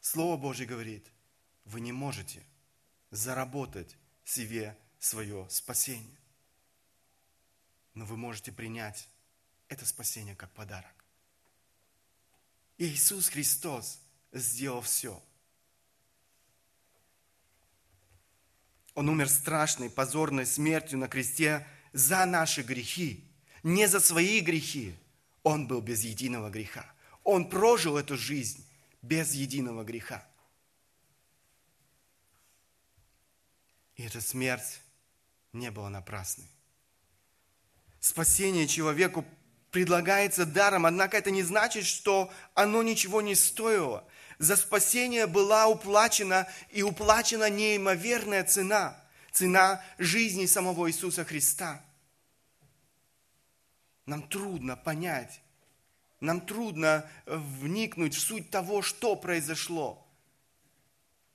[0.00, 1.08] Слово Божье говорит,
[1.64, 2.44] вы не можете
[3.10, 6.21] заработать себе свое спасение
[7.94, 9.08] но вы можете принять
[9.68, 11.04] это спасение как подарок.
[12.78, 14.00] Иисус Христос
[14.32, 15.22] сделал все.
[18.94, 23.24] Он умер страшной, позорной смертью на кресте за наши грехи,
[23.62, 24.94] не за свои грехи.
[25.42, 26.86] Он был без единого греха.
[27.24, 28.66] Он прожил эту жизнь
[29.00, 30.26] без единого греха.
[33.96, 34.80] И эта смерть
[35.52, 36.48] не была напрасной.
[38.02, 39.24] Спасение человеку
[39.70, 44.04] предлагается даром, однако это не значит, что оно ничего не стоило.
[44.40, 51.80] За спасение была уплачена и уплачена неимоверная цена, цена жизни самого Иисуса Христа.
[54.04, 55.40] Нам трудно понять,
[56.18, 60.04] нам трудно вникнуть в суть того, что произошло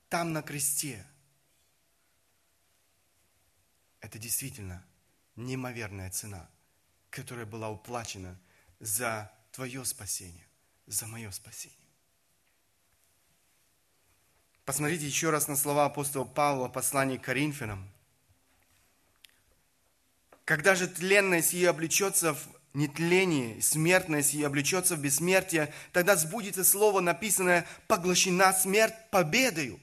[0.10, 1.08] там на кресте.
[4.02, 4.86] Это действительно
[5.38, 6.50] неимоверная цена,
[7.10, 8.38] которая была уплачена
[8.80, 10.48] за твое спасение,
[10.86, 11.78] за мое спасение.
[14.66, 17.90] Посмотрите еще раз на слова апостола Павла в послании к Коринфянам.
[20.44, 27.00] Когда же тленность ее облечется в нетление, смертность ее облечется в бессмертие, тогда сбудется слово,
[27.00, 29.80] написанное «поглощена смерть победою».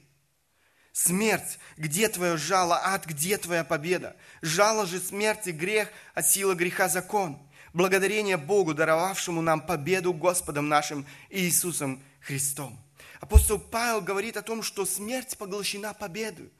[0.94, 4.14] Смерть, где твое жало, ад, где твоя победа?
[4.42, 7.36] Жало же смерти, грех, а сила греха закон.
[7.72, 12.80] Благодарение Богу, даровавшему нам победу Господом нашим Иисусом Христом.
[13.20, 16.52] Апостол Павел говорит о том, что смерть поглощена победой.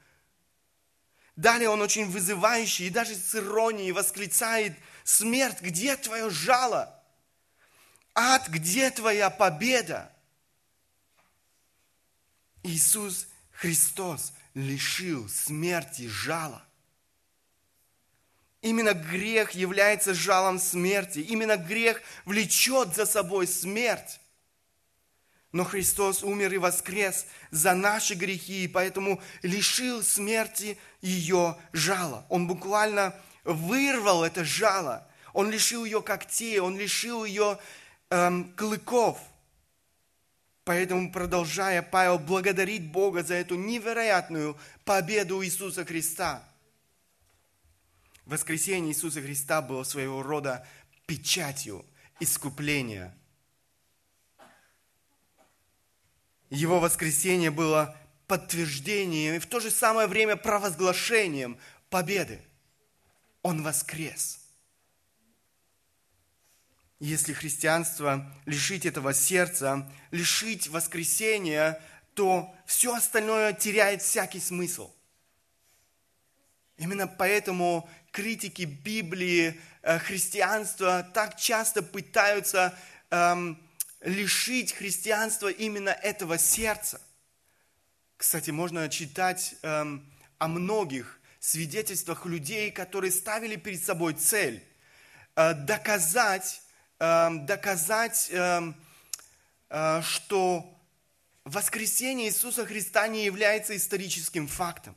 [1.37, 4.73] Далее он очень вызывающий и даже с иронией восклицает,
[5.05, 7.01] смерть, где твое жало?
[8.13, 10.11] Ад, где твоя победа?
[12.63, 16.63] Иисус Христос лишил смерти жала.
[18.61, 21.19] Именно грех является жалом смерти.
[21.19, 24.19] Именно грех влечет за собой смерть.
[25.51, 32.25] Но Христос умер и воскрес за наши грехи, и поэтому лишил смерти ее жала.
[32.27, 33.15] Он буквально
[33.45, 35.07] вырвал это жало.
[35.31, 37.57] Он лишил ее когтей, он лишил ее
[38.09, 39.19] эм, клыков–
[40.65, 46.43] Поэтому, продолжая, Павел благодарит Бога за эту невероятную победу Иисуса Христа.
[48.25, 50.67] Воскресение Иисуса Христа было своего рода
[51.05, 51.85] печатью
[52.19, 53.15] искупления.
[56.49, 61.59] Его воскресение было подтверждением и в то же самое время провозглашением
[61.91, 62.41] победы.
[63.43, 64.39] Он воскрес–
[66.99, 71.81] если христианство лишить этого сердца, лишить воскресения,
[72.13, 74.91] то все остальное теряет всякий смысл.
[76.77, 82.77] Именно поэтому критики Библии, э, христианства так часто пытаются
[83.11, 83.61] эм,
[84.01, 87.01] лишить христианства именно этого сердца.
[88.17, 94.63] Кстати, можно читать эм, о многих свидетельствах людей, которые ставили перед собой цель
[95.35, 96.61] э, доказать
[96.99, 98.75] доказать, эм,
[99.69, 100.79] э, что
[101.43, 104.95] воскресение Иисуса Христа не является историческим фактом.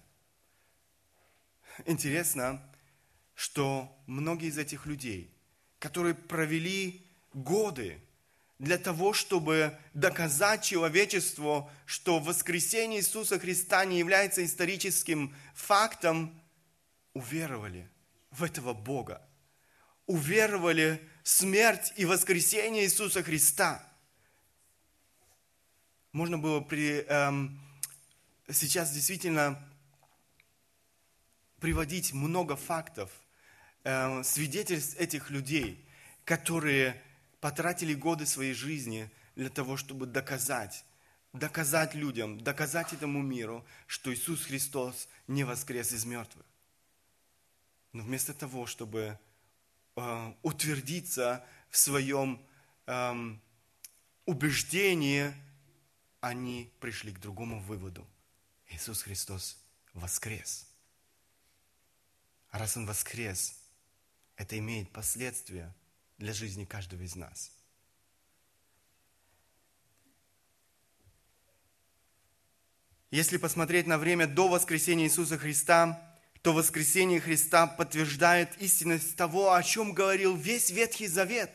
[1.87, 2.63] Интересно,
[3.35, 5.33] что многие из этих людей,
[5.79, 8.01] которые провели годы
[8.59, 16.41] для того, чтобы доказать человечеству, что воскресение Иисуса Христа не является историческим фактом,
[17.15, 17.89] уверовали
[18.31, 19.23] в этого Бога,
[20.07, 23.87] уверовали смерть и воскресение Иисуса Христа.
[26.13, 27.61] Можно было при, эм,
[28.51, 29.63] сейчас действительно
[31.61, 33.11] приводить много фактов,
[33.85, 35.87] эм, свидетельств этих людей,
[36.25, 36.99] которые
[37.41, 40.83] потратили годы своей жизни для того, чтобы доказать,
[41.35, 46.47] доказать людям, доказать этому миру, что Иисус Христос не воскрес из мертвых.
[47.93, 49.19] Но вместо того, чтобы
[50.43, 52.41] утвердиться в своем
[52.87, 53.41] эм,
[54.27, 55.35] убеждении,
[56.21, 58.07] они пришли к другому выводу.
[58.69, 59.59] Иисус Христос
[59.95, 60.67] воскрес.
[62.51, 63.59] А раз Он воскрес,
[64.37, 65.75] это имеет последствия
[66.19, 67.53] для жизни каждого из нас.
[73.11, 76.08] Если посмотреть на время до воскресения Иисуса Христа,
[76.43, 81.51] то воскресение Христа подтверждает истинность того, о чем говорил весь Ветхий Завет.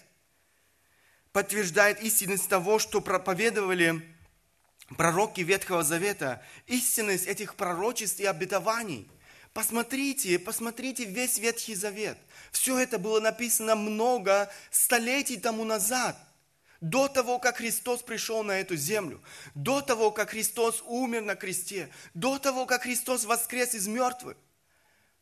[1.31, 4.01] Подтверждает истинность того, что проповедовали
[4.97, 9.09] пророки Ветхого Завета, истинность этих пророчеств и обетований.
[9.53, 12.17] Посмотрите, посмотрите весь Ветхий Завет.
[12.51, 16.17] Все это было написано много столетий тому назад–
[16.83, 19.23] до того, как Христос пришел на эту землю,
[19.55, 24.35] до того, как Христос умер на кресте, до того, как Христос воскрес из мертвых.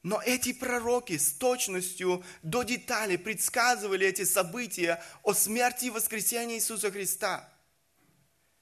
[0.03, 6.91] Но эти пророки с точностью до деталей предсказывали эти события о смерти и воскресении Иисуса
[6.91, 7.47] Христа.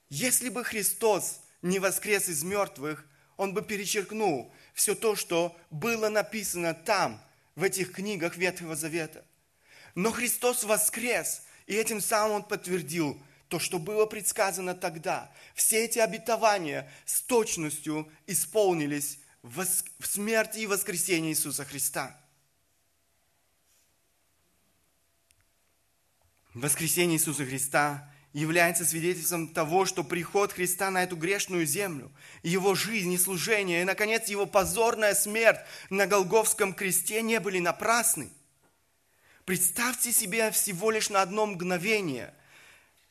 [0.10, 3.06] Если бы Христос не воскрес из мертвых,
[3.38, 7.22] Он бы перечеркнул все то, что было написано там,
[7.56, 9.26] в этих книгах Ветхого Завета.
[9.96, 15.32] Но Христос воскрес, и этим самым Он подтвердил то, что было предсказано тогда.
[15.56, 19.66] Все эти обетования с точностью исполнились в
[20.02, 22.20] смерти и воскресении Иисуса Христа.
[26.54, 32.12] Воскресение Иисуса Христа является свидетельством того, что приход Христа на эту грешную землю,
[32.44, 35.60] его жизнь и служение, и, наконец, его позорная смерть
[35.90, 38.30] на Голговском кресте не были напрасны.
[39.46, 42.36] Представьте себе всего лишь на одно мгновение,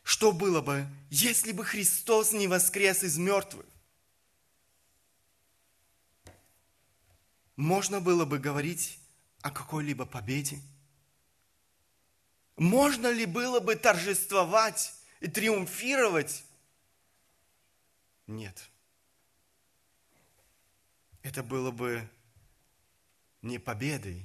[0.05, 3.67] что было бы, если бы Христос не воскрес из мертвых.
[7.59, 9.01] Можно было бы говорить
[9.43, 10.61] о какой-либо победе?
[12.57, 16.45] Можно ли было бы торжествовать и триумфировать?
[18.29, 18.71] Нет.
[21.25, 22.09] Это было бы
[23.43, 24.25] не победой,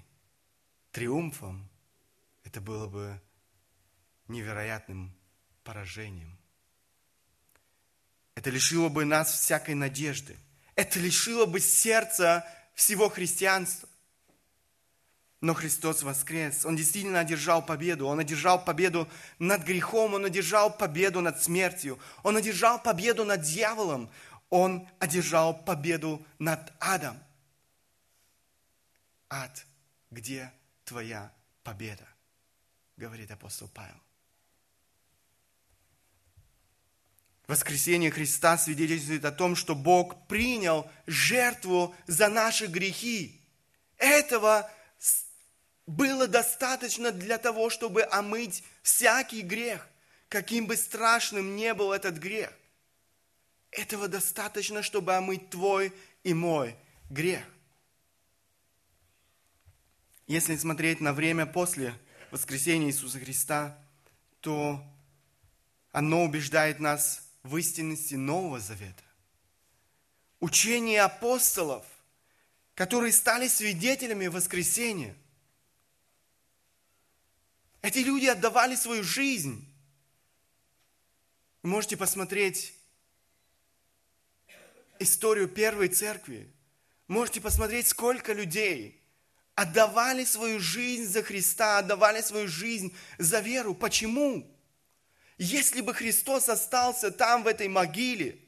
[0.92, 1.68] триумфом,
[2.44, 3.20] это было бы
[4.28, 5.12] невероятным
[5.64, 6.38] поражением.
[8.36, 10.38] Это лишило бы нас всякой надежды.
[10.76, 13.90] Это лишило бы сердца всего христианства.
[15.42, 16.66] Но Христос воскрес.
[16.66, 18.08] Он действительно одержал победу.
[18.08, 19.10] Он одержал победу
[19.40, 20.14] над грехом.
[20.14, 22.00] Он одержал победу над смертью.
[22.24, 24.10] Он одержал победу над дьяволом.
[24.50, 27.20] Он одержал победу над адом.
[29.30, 29.66] Ад,
[30.12, 30.54] где
[30.86, 32.08] твоя победа?
[32.96, 34.00] Говорит апостол Павел.
[37.48, 43.42] Воскресение Христа свидетельствует о том, что Бог принял жертву за наши грехи.
[43.98, 44.72] Этого
[45.86, 49.88] было достаточно для того, чтобы омыть всякий грех,
[50.30, 52.52] каким бы страшным не был этот грех.
[53.72, 55.92] Этого достаточно, чтобы омыть твой
[56.24, 56.78] и мой
[57.10, 57.44] грех.
[60.28, 61.94] Если смотреть на время после
[62.32, 63.78] воскресения Иисуса Христа,
[64.40, 64.82] то
[65.92, 69.04] оно убеждает нас в истинности Нового Завета.
[70.40, 71.86] Учение апостолов,
[72.76, 75.16] которые стали свидетелями воскресения–
[77.84, 79.68] эти люди отдавали свою жизнь.
[81.64, 82.74] Можете посмотреть
[85.00, 86.50] историю первой церкви.
[87.10, 89.02] Можете посмотреть, сколько людей
[89.54, 93.76] отдавали свою жизнь за Христа, отдавали свою жизнь за веру.
[93.76, 94.50] Почему?
[95.38, 98.40] Если бы Христос остался там, в этой могиле,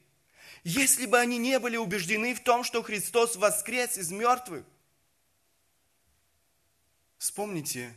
[0.62, 4.64] если бы они не были убеждены в том, что Христос воскрес из мертвых,
[7.18, 7.96] вспомните,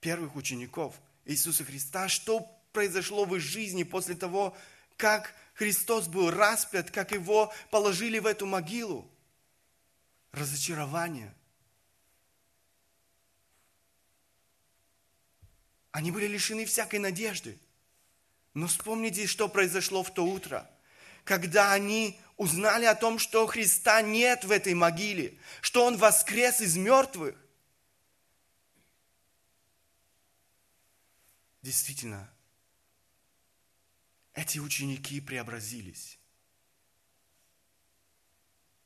[0.00, 0.94] первых учеников
[1.24, 2.40] Иисуса Христа, что
[2.72, 4.56] произошло в их жизни после того,
[4.96, 9.10] как Христос был распят, как его положили в эту могилу.
[10.32, 11.32] Разочарование.
[15.92, 17.56] Они были лишены всякой надежды.
[18.54, 20.70] Но вспомните, что произошло в то утро,
[21.24, 26.76] когда они узнали о том, что Христа нет в этой могиле, что Он воскрес из
[26.76, 27.36] мертвых.
[31.62, 32.30] Действительно,
[34.34, 36.18] эти ученики преобразились.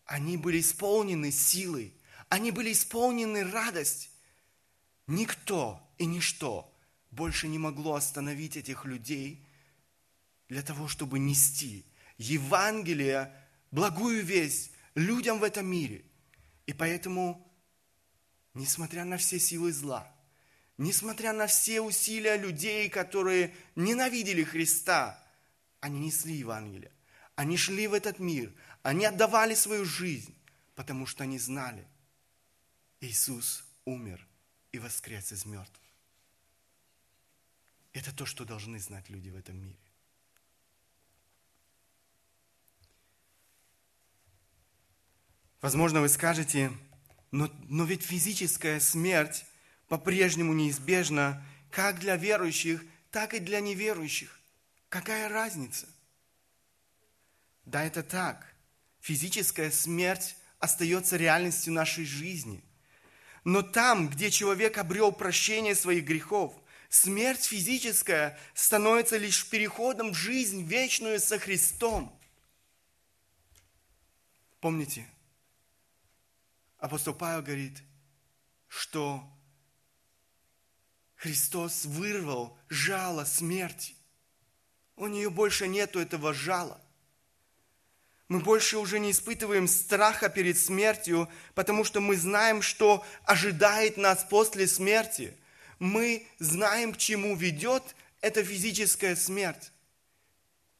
[0.04, 1.94] Они были исполнены силой,
[2.30, 4.10] они были исполнены радость.
[5.06, 6.74] Никто и ничто
[7.10, 9.44] больше не могло остановить этих людей
[10.48, 11.84] для того, чтобы нести
[12.16, 13.34] Евангелие,
[13.70, 16.04] благую весть людям в этом мире.
[16.66, 17.50] И поэтому,
[18.54, 20.12] несмотря на все силы зла–
[20.78, 25.20] Несмотря на все усилия людей, которые ненавидели Христа,
[25.80, 26.92] они несли Евангелие.
[27.34, 28.54] Они шли в этот мир.
[28.82, 30.36] Они отдавали свою жизнь,
[30.76, 31.84] потому что они знали,
[33.00, 34.24] Иисус умер
[34.70, 35.84] и воскрес из мертвых.
[37.92, 39.78] Это то, что должны знать люди в этом мире.
[45.60, 46.72] Возможно, вы скажете,
[47.30, 49.44] но, но ведь физическая смерть
[49.88, 54.38] по-прежнему неизбежна как для верующих, так и для неверующих.
[54.88, 55.86] Какая разница?
[57.64, 58.54] Да, это так.
[59.00, 62.62] Физическая смерть остается реальностью нашей жизни.
[63.44, 66.54] Но там, где человек обрел прощение своих грехов,
[66.88, 72.18] смерть физическая становится лишь переходом в жизнь вечную со Христом.
[74.60, 75.06] Помните,
[76.78, 77.82] апостол Павел говорит,
[78.68, 79.22] что
[81.16, 83.94] Христос вырвал жало смерти.
[84.96, 86.80] У нее больше нету этого жала.
[88.28, 94.24] Мы больше уже не испытываем страха перед смертью, потому что мы знаем, что ожидает нас
[94.28, 95.36] после смерти.
[95.78, 97.82] Мы знаем, к чему ведет
[98.20, 99.72] эта физическая смерть.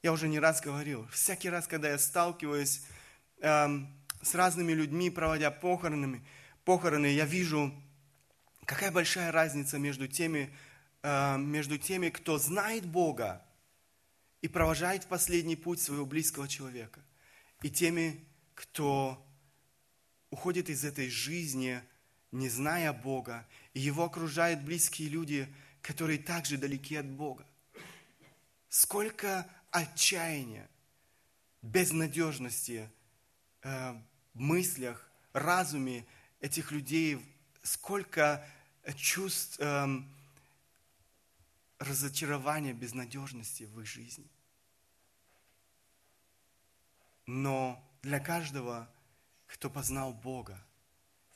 [0.02, 2.82] Я уже не раз говорил, всякий раз, когда я сталкиваюсь
[3.40, 6.24] эм, с разными людьми, проводя похоронами,
[6.64, 7.72] похороны, я вижу,
[8.64, 10.54] какая большая разница между теми,
[11.02, 13.44] э, между теми, кто знает Бога
[14.42, 17.00] и провожает последний путь своего близкого человека
[17.62, 19.24] и теми, кто
[20.30, 21.80] уходит из этой жизни,
[22.32, 27.46] не зная Бога, и его окружают близкие люди, которые также далеки от Бога.
[28.68, 30.68] Сколько отчаяния,
[31.62, 32.90] безнадежности
[33.62, 33.94] э,
[34.38, 36.06] мыслях, разуме
[36.40, 37.24] этих людей,
[37.62, 38.46] сколько
[38.96, 39.86] чувств э,
[41.78, 44.26] разочарования, безнадежности в их жизни–
[47.28, 48.90] но для каждого,
[49.48, 50.58] кто познал Бога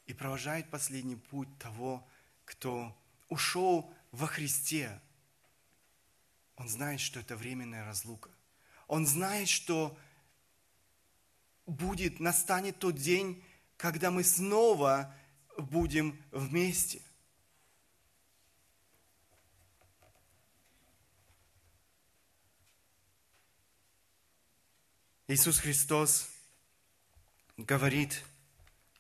[0.06, 2.08] и провожает последний путь того,
[2.46, 2.96] кто
[3.28, 4.98] ушел во Христе,
[6.56, 8.30] он знает, что это временная разлука.
[8.88, 9.94] Он знает, что
[11.66, 13.42] будет, настанет тот день,
[13.76, 15.14] когда мы снова
[15.56, 17.02] будем вместе–
[25.32, 26.28] Иисус Христос
[27.56, 28.22] говорит,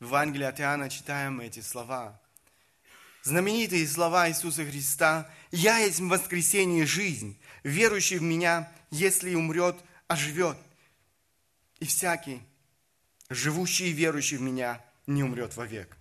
[0.00, 2.18] в Евангелии от Иоанна читаем эти слова.
[3.22, 9.76] Знаменитые слова Иисуса Христа «Я есть воскресение жизнь, верующий в Меня, если умрет,
[10.08, 10.56] оживет,
[11.80, 12.40] и всякий,
[13.34, 15.96] живущий и верующий в Меня, не умрет вовек».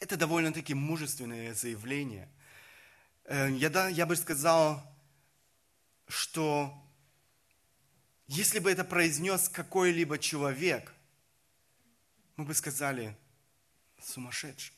[0.00, 2.28] Это довольно-таки мужественное заявление.
[3.24, 4.82] Э, я, да, я бы сказал,
[6.08, 6.74] что
[8.26, 10.92] если бы это произнес какой-либо человек,
[12.36, 13.16] мы бы сказали,
[14.00, 14.74] сумасшедший.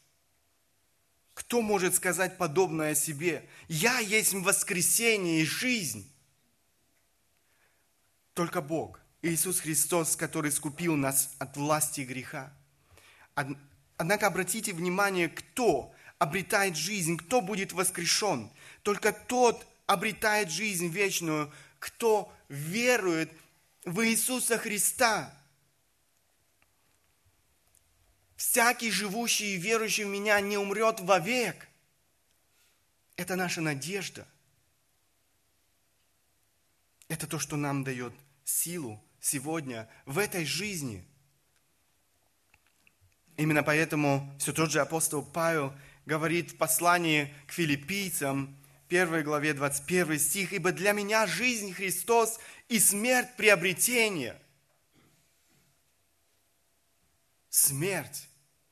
[1.35, 3.49] Кто может сказать подобное о себе?
[3.69, 6.11] Я есть воскресение и жизнь.
[8.33, 12.53] Только Бог, Иисус Христос, который скупил нас от власти греха.
[13.97, 18.51] Однако обратите внимание, кто обретает жизнь, кто будет воскрешен.
[18.83, 23.33] Только тот обретает жизнь вечную, кто верует
[23.85, 25.33] в Иисуса Христа.
[28.37, 31.69] Всякий живущий и верующий в Меня не умрет вовек.
[33.17, 34.27] Это наша надежда.
[37.09, 38.13] Это то, что нам дает
[38.45, 41.05] силу сегодня, в этой жизни.
[43.37, 45.75] Именно поэтому все тот же апостол Павел
[46.07, 48.57] говорит в послании к филиппийцам,
[48.89, 54.41] 1 главе 21 стих, «Ибо для меня жизнь Христос и смерть приобретение».
[57.51, 58.29] Смерть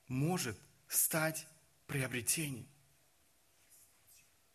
[0.07, 1.47] может стать
[1.87, 2.69] приобретением.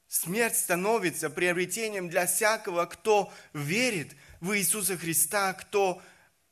[0.08, 6.02] Смерть становится приобретением для всякого, кто верит в Иисуса Христа, кто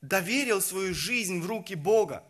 [0.01, 2.23] доверил свою жизнь в руки Бога.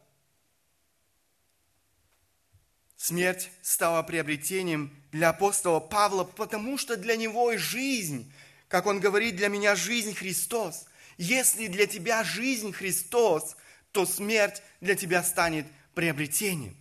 [2.95, 8.31] Смерть стала приобретением для апостола Павла, потому что для него и жизнь,
[8.67, 10.85] как он говорит, для меня жизнь Христос.
[11.17, 13.55] Если для тебя жизнь Христос,
[13.91, 16.75] то смерть для тебя станет приобретением.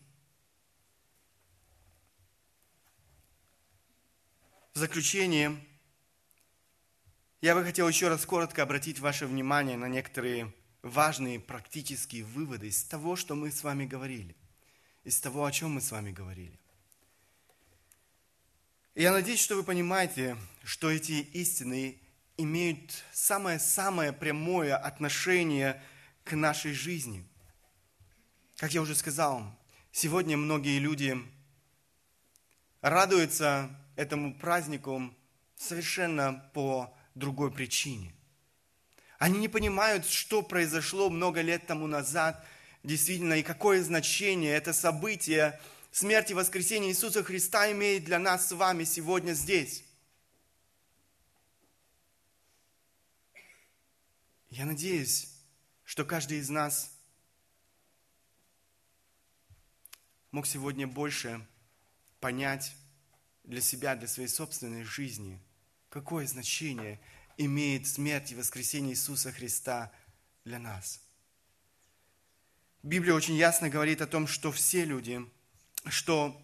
[4.74, 5.59] В заключение,
[7.47, 12.82] я бы хотел еще раз коротко обратить ваше внимание на некоторые важные практические выводы из
[12.82, 14.34] того, что мы с вами говорили–
[15.05, 16.59] из того, о чем мы с вами говорили.
[18.97, 22.01] Я надеюсь, что вы понимаете, что эти истины
[22.36, 25.80] имеют самое-самое прямое отношение
[26.24, 27.24] к нашей жизни.
[28.57, 29.57] Как я уже сказал,
[29.92, 31.16] сегодня многие люди
[32.80, 35.14] радуются этому празднику
[35.55, 38.14] совершенно по другой причине.
[39.19, 42.45] Они не понимают, что произошло много лет тому назад–
[42.87, 45.61] действительно и какое значение это событие
[45.91, 49.85] смерти и воскресения Иисуса Христа имеет для нас с вами сегодня здесь.
[54.51, 55.35] Я надеюсь,
[55.85, 56.97] что каждый из нас
[60.31, 61.45] мог сегодня больше
[62.21, 62.73] понять
[63.43, 65.41] для себя, для своей собственной жизни,
[65.97, 67.01] какое значение
[67.38, 69.90] имеет смерть и воскресение Иисуса Христа
[70.44, 71.01] для нас–
[72.86, 75.20] Библия очень ясно говорит о том, что все люди,
[75.86, 76.40] что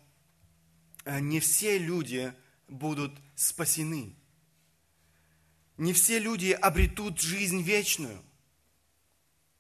[1.04, 2.34] э, не все люди
[2.66, 4.16] будут спасены.
[5.76, 8.20] Не все люди обретут жизнь вечную.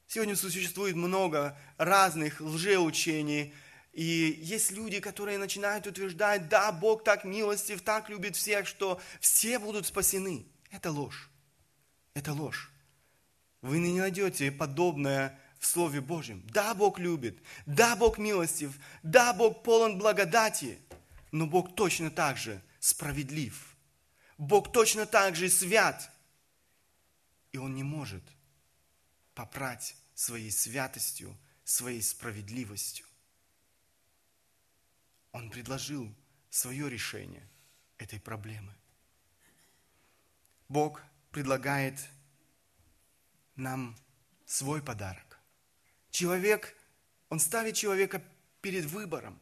[0.08, 3.54] Сегодня существует много разных лжеучений,
[3.92, 9.58] и есть люди, которые начинают утверждать, да, Бог так милостив, так любит всех, что все
[9.58, 10.46] будут спасены.
[10.70, 11.28] Это ложь.
[12.14, 12.70] Это ложь.
[13.60, 16.42] Вы не найдете подобное в Слове Божьем.
[16.48, 20.78] Да, Бог любит, да, Бог милостив, да, Бог полон благодати,
[21.30, 23.76] но Бог точно так же справедлив.
[24.38, 26.10] Бог точно так же свят.
[27.52, 28.24] И Он не может
[29.34, 33.06] попрать своей святостью, своей справедливостью.
[35.32, 36.14] Он предложил
[36.50, 37.48] свое решение
[37.98, 38.74] этой проблемы.
[40.68, 41.98] Бог предлагает
[43.56, 43.96] нам
[44.46, 45.38] свой подарок.
[46.10, 46.76] Человек,
[47.30, 48.22] он ставит человека
[48.60, 49.40] перед выбором.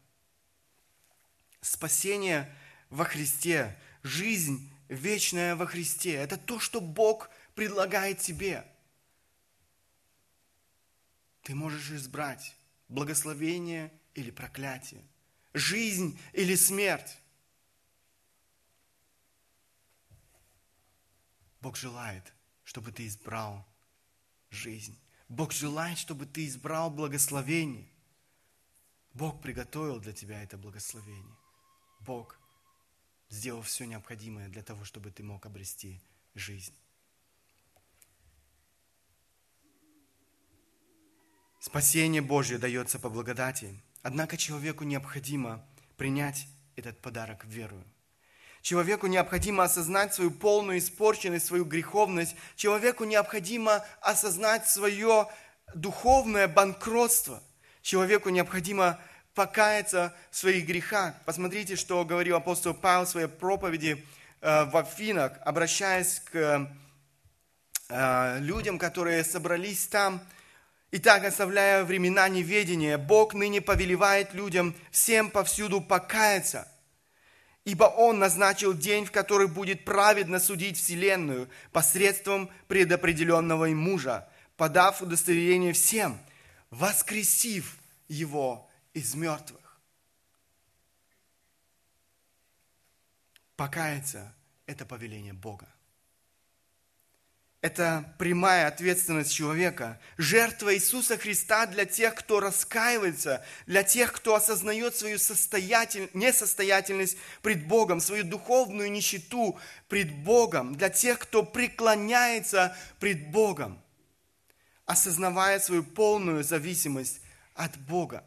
[1.60, 2.54] Спасение
[2.88, 6.14] во Христе, жизнь вечная во Христе.
[6.14, 8.64] Это то, что Бог предлагает тебе.
[11.42, 12.54] Ты можешь избрать
[12.88, 15.04] благословение или проклятие
[15.54, 17.16] жизнь или смерть.
[21.60, 22.32] Бог желает,
[22.64, 23.66] чтобы ты избрал
[24.50, 24.98] жизнь.
[25.28, 27.88] Бог желает, чтобы ты избрал благословение.
[29.12, 31.36] Бог приготовил для тебя это благословение.
[32.00, 32.38] Бог
[33.28, 36.00] сделал все необходимое для того, чтобы ты мог обрести
[36.34, 36.74] жизнь.
[41.60, 45.62] Спасение Божье дается по благодати– Однако человеку необходимо
[45.96, 46.46] принять
[46.76, 47.84] этот подарок верою.
[48.62, 52.36] Человеку необходимо осознать свою полную испорченность, свою греховность.
[52.56, 55.26] Человеку необходимо осознать свое
[55.74, 57.42] духовное банкротство.
[57.82, 58.98] Человеку необходимо
[59.34, 61.14] покаяться в своих грехах.
[61.24, 64.04] Посмотрите, что говорил апостол Павел в своей проповеди
[64.40, 66.68] э, в Афинах, обращаясь к
[67.88, 70.22] э, людям, которые собрались там–
[70.92, 76.66] Итак, оставляя времена неведения, Бог ныне повелевает людям всем повсюду покаяться,
[77.64, 85.00] ибо Он назначил день, в который будет праведно судить вселенную посредством предопределенного им мужа, подав
[85.00, 86.18] удостоверение всем,
[86.70, 87.78] воскресив
[88.08, 89.80] его из мертвых.
[93.54, 94.34] Покаяться–
[94.66, 95.68] это повеление Бога.
[97.62, 100.00] Это прямая ответственность человека.
[100.16, 106.08] Жертва Иисуса Христа для тех, кто раскаивается, для тех, кто осознает свою состоятель...
[106.14, 109.58] несостоятельность пред Богом, свою духовную нищету
[109.88, 113.78] пред Богом, для тех, кто преклоняется пред Богом,
[114.86, 117.20] осознавая свою полную зависимость
[117.54, 118.24] от Бога.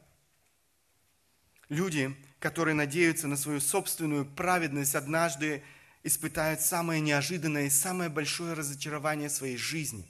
[1.70, 5.64] Люди, которые надеются на свою собственную праведность, однажды
[6.04, 10.08] испытают самое неожиданное и самое большое разочарование своей жизни.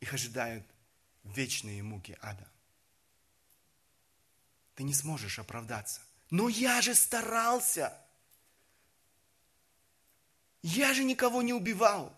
[0.00, 0.64] Их ожидают
[1.24, 2.48] вечные муки ада.
[4.76, 6.00] Ты не сможешь оправдаться.
[6.30, 7.92] Но я же старался.
[10.62, 12.14] Я же никого не убивал.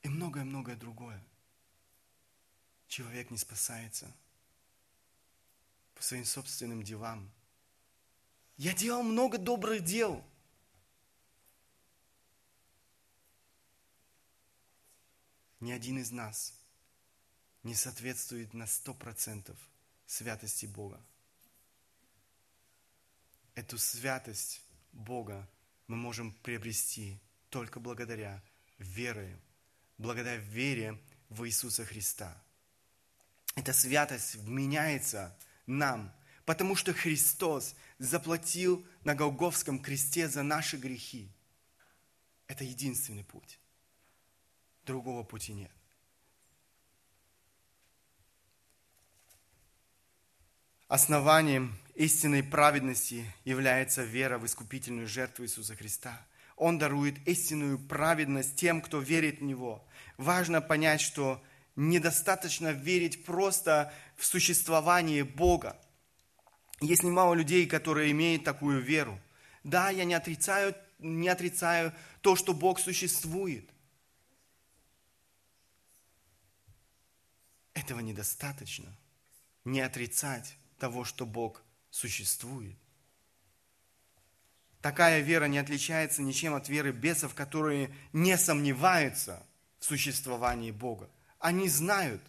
[0.00, 1.22] И многое-многое другое.
[2.88, 4.10] Человек не спасается
[5.94, 7.30] по своим собственным делам–
[8.56, 10.24] я делал много добрых дел.
[15.60, 16.54] Ни один из нас
[17.62, 19.56] не соответствует на сто процентов
[20.06, 21.00] святости Бога.
[23.54, 24.60] Эту святость
[24.92, 25.48] Бога
[25.86, 28.42] мы можем приобрести только благодаря
[28.78, 29.38] вере,
[29.98, 30.98] благодаря вере
[31.28, 32.36] в Иисуса Христа.
[33.54, 35.36] Эта святость вменяется
[35.66, 36.12] нам
[36.44, 41.28] потому что Христос заплатил на Голговском кресте за наши грехи.
[42.46, 43.58] Это единственный путь.
[44.84, 45.70] Другого пути нет.
[50.88, 56.20] Основанием истинной праведности является вера в искупительную жертву Иисуса Христа.
[56.56, 59.82] Он дарует истинную праведность тем, кто верит в Него.
[60.18, 61.42] Важно понять, что
[61.76, 65.80] недостаточно верить просто в существование Бога.
[66.82, 69.18] Есть немало людей, которые имеют такую веру.
[69.62, 73.70] Да, я не отрицаю, не отрицаю то, что Бог существует.
[77.72, 78.92] Этого недостаточно.
[79.64, 82.76] Не отрицать того, что Бог существует.
[84.80, 89.40] Такая вера не отличается ничем от веры бесов, которые не сомневаются
[89.78, 91.08] в существовании Бога.
[91.38, 92.20] Они знают,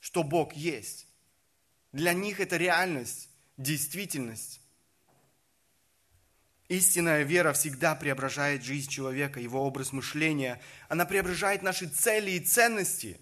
[0.00, 1.06] что Бог есть.
[1.92, 4.60] Для них это реальность действительность.
[6.68, 10.60] Истинная вера всегда преображает жизнь человека, его образ мышления.
[10.88, 13.20] Она преображает наши цели и ценности.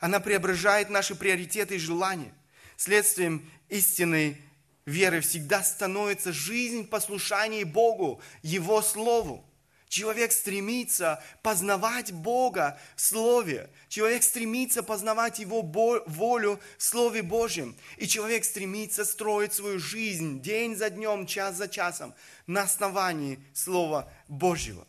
[0.00, 2.34] Она преображает наши приоритеты и желания.
[2.76, 4.40] Следствием истинной
[4.86, 9.44] веры всегда становится жизнь в послушании Богу, Его Слову.
[9.90, 13.68] Человек стремится познавать Бога в Слове.
[13.88, 17.76] Человек стремится познавать Его волю в Слове Божьем.
[17.96, 22.14] И человек стремится строить свою жизнь день за днем, час за часом
[22.46, 24.86] на основании Слова Божьего.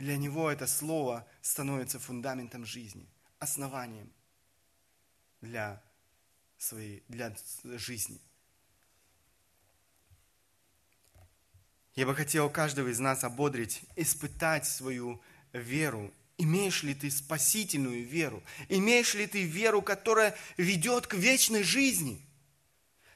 [0.00, 4.12] Для него это Слово становится фундаментом жизни, основанием
[5.40, 5.80] для,
[6.58, 7.32] своей, для
[7.64, 8.20] жизни.
[11.94, 15.20] Я бы хотел каждого из нас ободрить, испытать свою
[15.52, 16.12] веру.
[16.38, 18.42] Имеешь ли ты спасительную веру?
[18.68, 22.20] Имеешь ли ты веру, которая ведет к вечной жизни?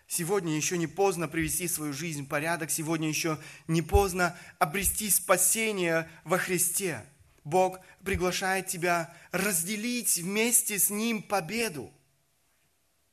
[0.07, 6.09] Сегодня еще не поздно привести свою жизнь в порядок, сегодня еще не поздно обрести спасение
[6.22, 7.05] во Христе.
[7.43, 11.93] Бог приглашает тебя разделить вместе с Ним победу,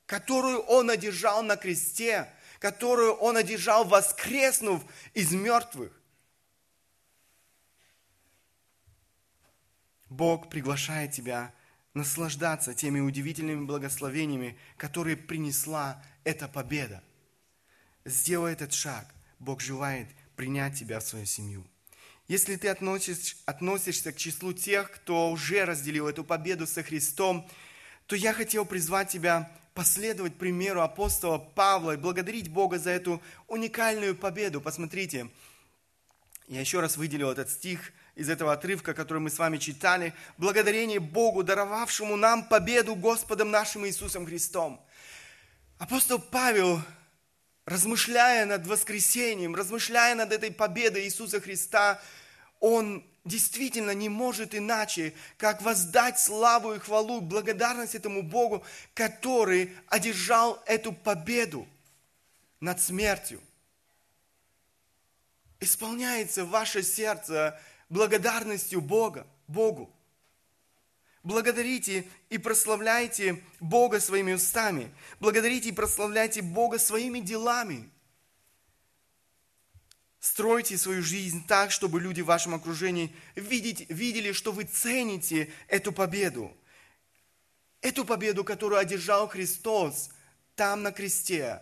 [0.06, 2.30] которую Он одержал на кресте–
[2.60, 4.84] которую Он одержал, воскреснув
[5.14, 5.92] из мертвых.
[10.10, 11.54] Бог приглашает тебя
[11.94, 17.04] наслаждаться теми удивительными благословениями, которые принесла эта победа.
[18.06, 19.14] Сделай этот шаг.
[19.40, 21.66] Бог желает принять тебя в свою семью.
[22.28, 27.50] Если ты относишь, относишься к числу тех, кто уже разделил эту победу со Христом,
[28.08, 34.16] то я хотел призвать тебя последовать примеру апостола Павла и благодарить Бога за эту уникальную
[34.16, 34.62] победу.
[34.62, 35.30] Посмотрите,
[36.48, 40.14] я еще раз выделил этот стих из этого отрывка, который мы с вами читали.
[40.38, 44.82] Благодарение Богу, даровавшему нам победу Господом нашим Иисусом Христом.
[45.78, 46.82] Апостол Павел,
[47.66, 52.02] размышляя над воскресением, размышляя над этой победой Иисуса Христа,
[52.62, 58.64] он действительно не может иначе, как воздать славу и хвалу, благодарность этому Богу,
[58.94, 61.68] который одержал эту победу
[62.60, 63.42] над смертью.
[65.60, 67.60] Исполняется ваше сердце
[67.90, 69.92] благодарностью Бога, Богу.
[71.24, 74.94] Благодарите и прославляйте Бога своими устами.
[75.20, 77.90] Благодарите и прославляйте Бога своими делами–
[80.26, 85.92] Стройте свою жизнь так, чтобы люди в вашем окружении видеть, видели, что вы цените эту
[85.92, 86.52] победу.
[87.80, 90.10] Эту победу, которую одержал Христос
[90.56, 91.62] там на кресте,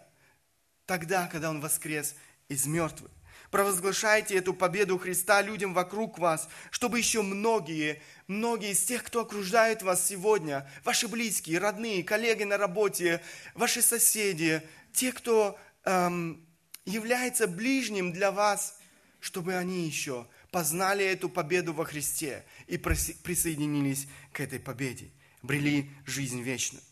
[0.86, 2.16] тогда, когда Он воскрес
[2.48, 3.12] из мертвых.
[3.52, 9.82] Провозглашайте эту победу Христа людям вокруг вас, чтобы еще многие, многие из тех, кто окружает
[9.82, 13.22] вас сегодня, ваши близкие, родные, коллеги на работе,
[13.56, 16.48] ваши соседи, те, кто эм,
[16.86, 18.80] является ближним для вас,
[19.20, 25.10] чтобы они еще познали эту победу во Христе и присоединились к этой победе,
[25.42, 26.84] брели жизнь вечную.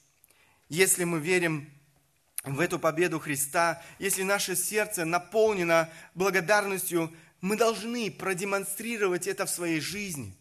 [0.70, 1.70] Если мы верим
[2.44, 9.80] в эту победу Христа, если наше сердце наполнено благодарностью, мы должны продемонстрировать это в своей
[9.80, 10.36] жизни.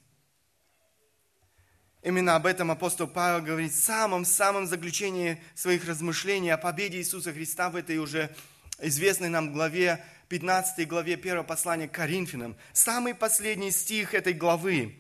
[2.03, 7.69] Именно об этом апостол Павел говорит в самом-самом заключении своих размышлений о победе Иисуса Христа
[7.69, 8.35] в этой уже
[8.83, 14.99] известной нам главе, 15 главе 1 послания к Коринфянам, самый последний стих этой главы,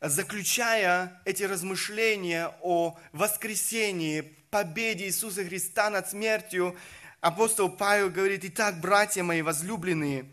[0.00, 6.76] заключая эти размышления о воскресении, победе Иисуса Христа над смертью,
[7.20, 10.26] апостол Павел говорит, «Итак, братья мои возлюбленные,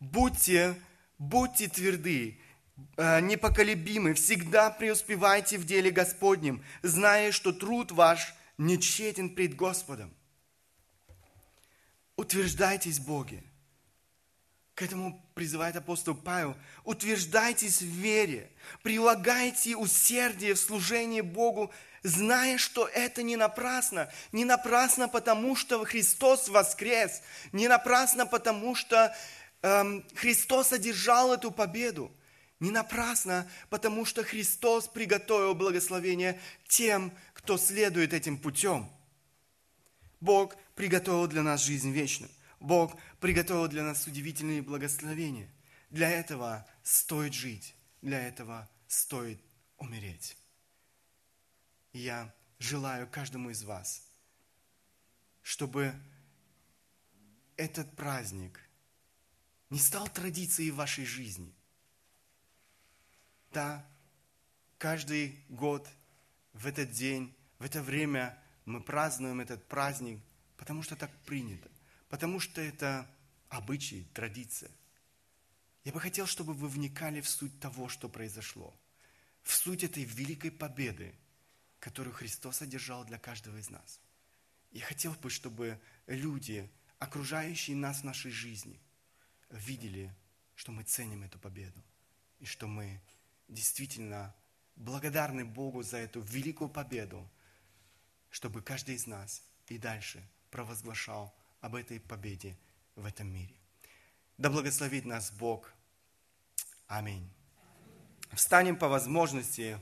[0.00, 0.74] будьте,
[1.18, 2.40] будьте тверды,
[2.96, 10.12] э, непоколебимы, всегда преуспевайте в деле Господнем, зная, что труд ваш не тщетен пред Господом.
[12.20, 13.42] Утверждайтесь в Боге.
[14.74, 16.54] К этому призывает апостол Павел.
[16.84, 18.50] Утверждайтесь в вере,
[18.82, 24.12] прилагайте усердие в служении Богу, зная, что это не напрасно.
[24.32, 27.22] Не напрасно, потому что Христос воскрес.
[27.52, 29.16] Не напрасно, потому что
[29.62, 32.12] эм, Христос одержал эту победу.
[32.58, 38.90] Не напрасно, потому что Христос приготовил благословение тем, кто следует этим путем.
[40.20, 42.30] Бог приготовил для нас жизнь вечную.
[42.60, 45.50] Бог приготовил для нас удивительные благословения.
[45.88, 49.40] Для этого стоит жить, для этого стоит
[49.78, 50.36] умереть.
[51.92, 54.06] И я желаю каждому из вас,
[55.42, 55.94] чтобы
[57.56, 58.60] этот праздник
[59.70, 61.54] не стал традицией вашей жизни.
[63.52, 63.84] Да,
[64.78, 65.88] каждый год
[66.52, 70.20] в этот день, в это время мы празднуем этот праздник–
[70.60, 71.70] потому что так принято,
[72.10, 73.10] потому что это
[73.48, 74.70] обычай, традиция.
[75.84, 78.78] Я бы хотел, чтобы вы вникали в суть того, что произошло.
[79.42, 81.14] В суть этой великой победы,
[81.78, 84.00] которую Христос одержал для каждого из нас.
[84.70, 88.78] Я хотел бы, чтобы люди, окружающие нас в нашей жизни,
[89.48, 90.14] видели,
[90.56, 91.82] что мы ценим эту победу.
[92.38, 93.00] И что мы
[93.48, 94.34] действительно
[94.76, 97.26] благодарны Богу за эту великую победу,
[98.30, 102.56] чтобы каждый из нас и дальше провозглашал об этой победе
[102.96, 103.54] в этом мире.
[104.38, 105.72] Да благословит нас Бог.
[106.86, 107.28] Аминь.
[108.32, 109.78] Встанем по возможности.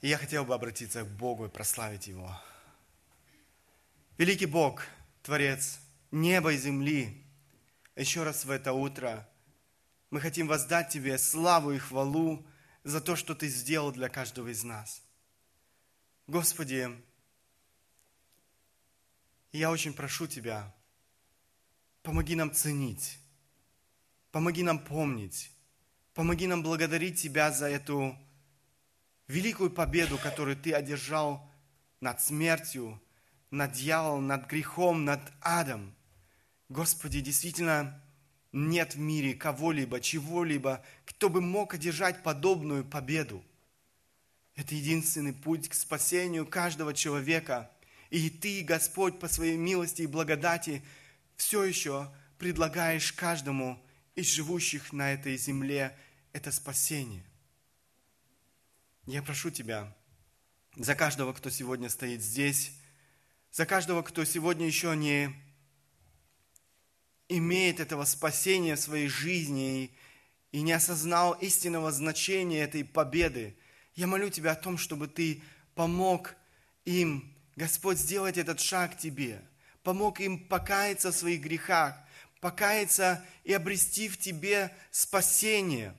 [0.00, 2.38] И я хотел бы обратиться к Богу и прославить Его.
[4.18, 4.82] Великий Бог,
[5.22, 5.80] Творец
[6.10, 7.24] неба и земли,
[7.96, 9.28] еще раз в это утро
[10.10, 12.46] мы хотим воздать Тебе славу и хвалу
[12.84, 15.02] за то, что Ты сделал для каждого из нас.
[16.26, 16.88] Господи,
[19.52, 20.74] я очень прошу Тебя,
[22.04, 23.18] Помоги нам ценить.
[24.30, 25.50] Помоги нам помнить.
[26.12, 28.14] Помоги нам благодарить Тебя за эту
[29.26, 31.50] великую победу, которую Ты одержал
[32.00, 33.00] над смертью,
[33.50, 35.94] над дьяволом, над грехом, над адом.
[36.68, 38.02] Господи, действительно,
[38.52, 43.42] нет в мире кого-либо, чего-либо, кто бы мог одержать подобную победу.
[44.64, 47.70] Это единственный путь к спасению каждого человека.
[48.08, 50.82] И Ты, Господь, по своей милости и благодати–
[51.36, 53.78] все еще предлагаешь каждому
[54.14, 55.96] из живущих на этой земле
[56.32, 57.24] это спасение.
[59.06, 59.94] Я прошу Тебя
[60.76, 62.72] за каждого, кто сегодня стоит здесь,
[63.52, 65.30] за каждого, кто сегодня еще не
[67.28, 69.94] имеет этого спасения в своей жизни
[70.52, 73.56] и не осознал истинного значения этой победы.
[73.94, 75.42] Я молю Тебя о том, чтобы Ты
[75.74, 76.34] помог
[76.84, 79.42] им, Господь, сделать этот шаг Тебе–
[79.84, 81.94] помог им покаяться в своих грехах,
[82.40, 85.94] покаяться и обрести в Тебе спасение.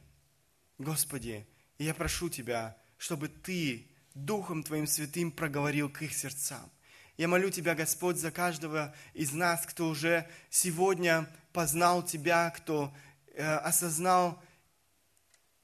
[0.77, 6.69] Господи, я прошу Тебя, чтобы Ты Духом Твоим Святым проговорил к их сердцам.
[7.15, 12.93] Я молю Тебя, Господь, за каждого из нас, кто уже сегодня познал Тебя, кто
[13.27, 14.43] э, осознал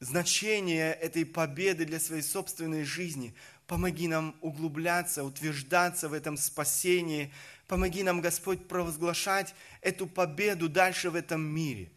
[0.01, 3.33] значение этой победы для своей собственной жизни.
[3.67, 7.31] Помоги нам углубляться, утверждаться в этом спасении,
[7.71, 11.89] Помоги нам, Господь, провозглашать эту победу дальше в этом мире.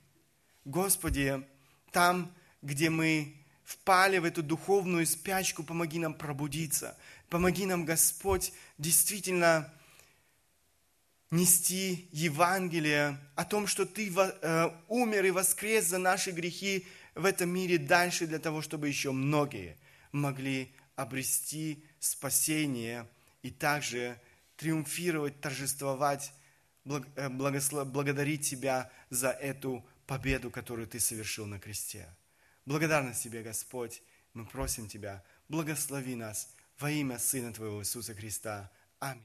[0.64, 1.44] Господи,
[1.90, 2.32] там,
[2.62, 3.34] где мы
[3.64, 6.96] впали в эту духовную спячку, помоги нам пробудиться.
[7.28, 9.68] Помоги нам, Господь, действительно
[11.32, 17.50] нести Евангелие о том, что Ты э, умер и воскрес за наши грехи в этом
[17.50, 19.76] мире дальше для того, чтобы еще многие
[20.12, 23.08] могли обрести спасение
[23.42, 24.20] и также
[24.56, 26.32] триумфировать, торжествовать,
[26.84, 32.08] э, благодарить Тебя за эту победу, которую Ты совершил на кресте.
[32.66, 34.02] Благодарность Тебе, Господь.
[34.32, 38.70] Мы просим Тебя, благослови нас во имя Сына Твоего Иисуса Христа.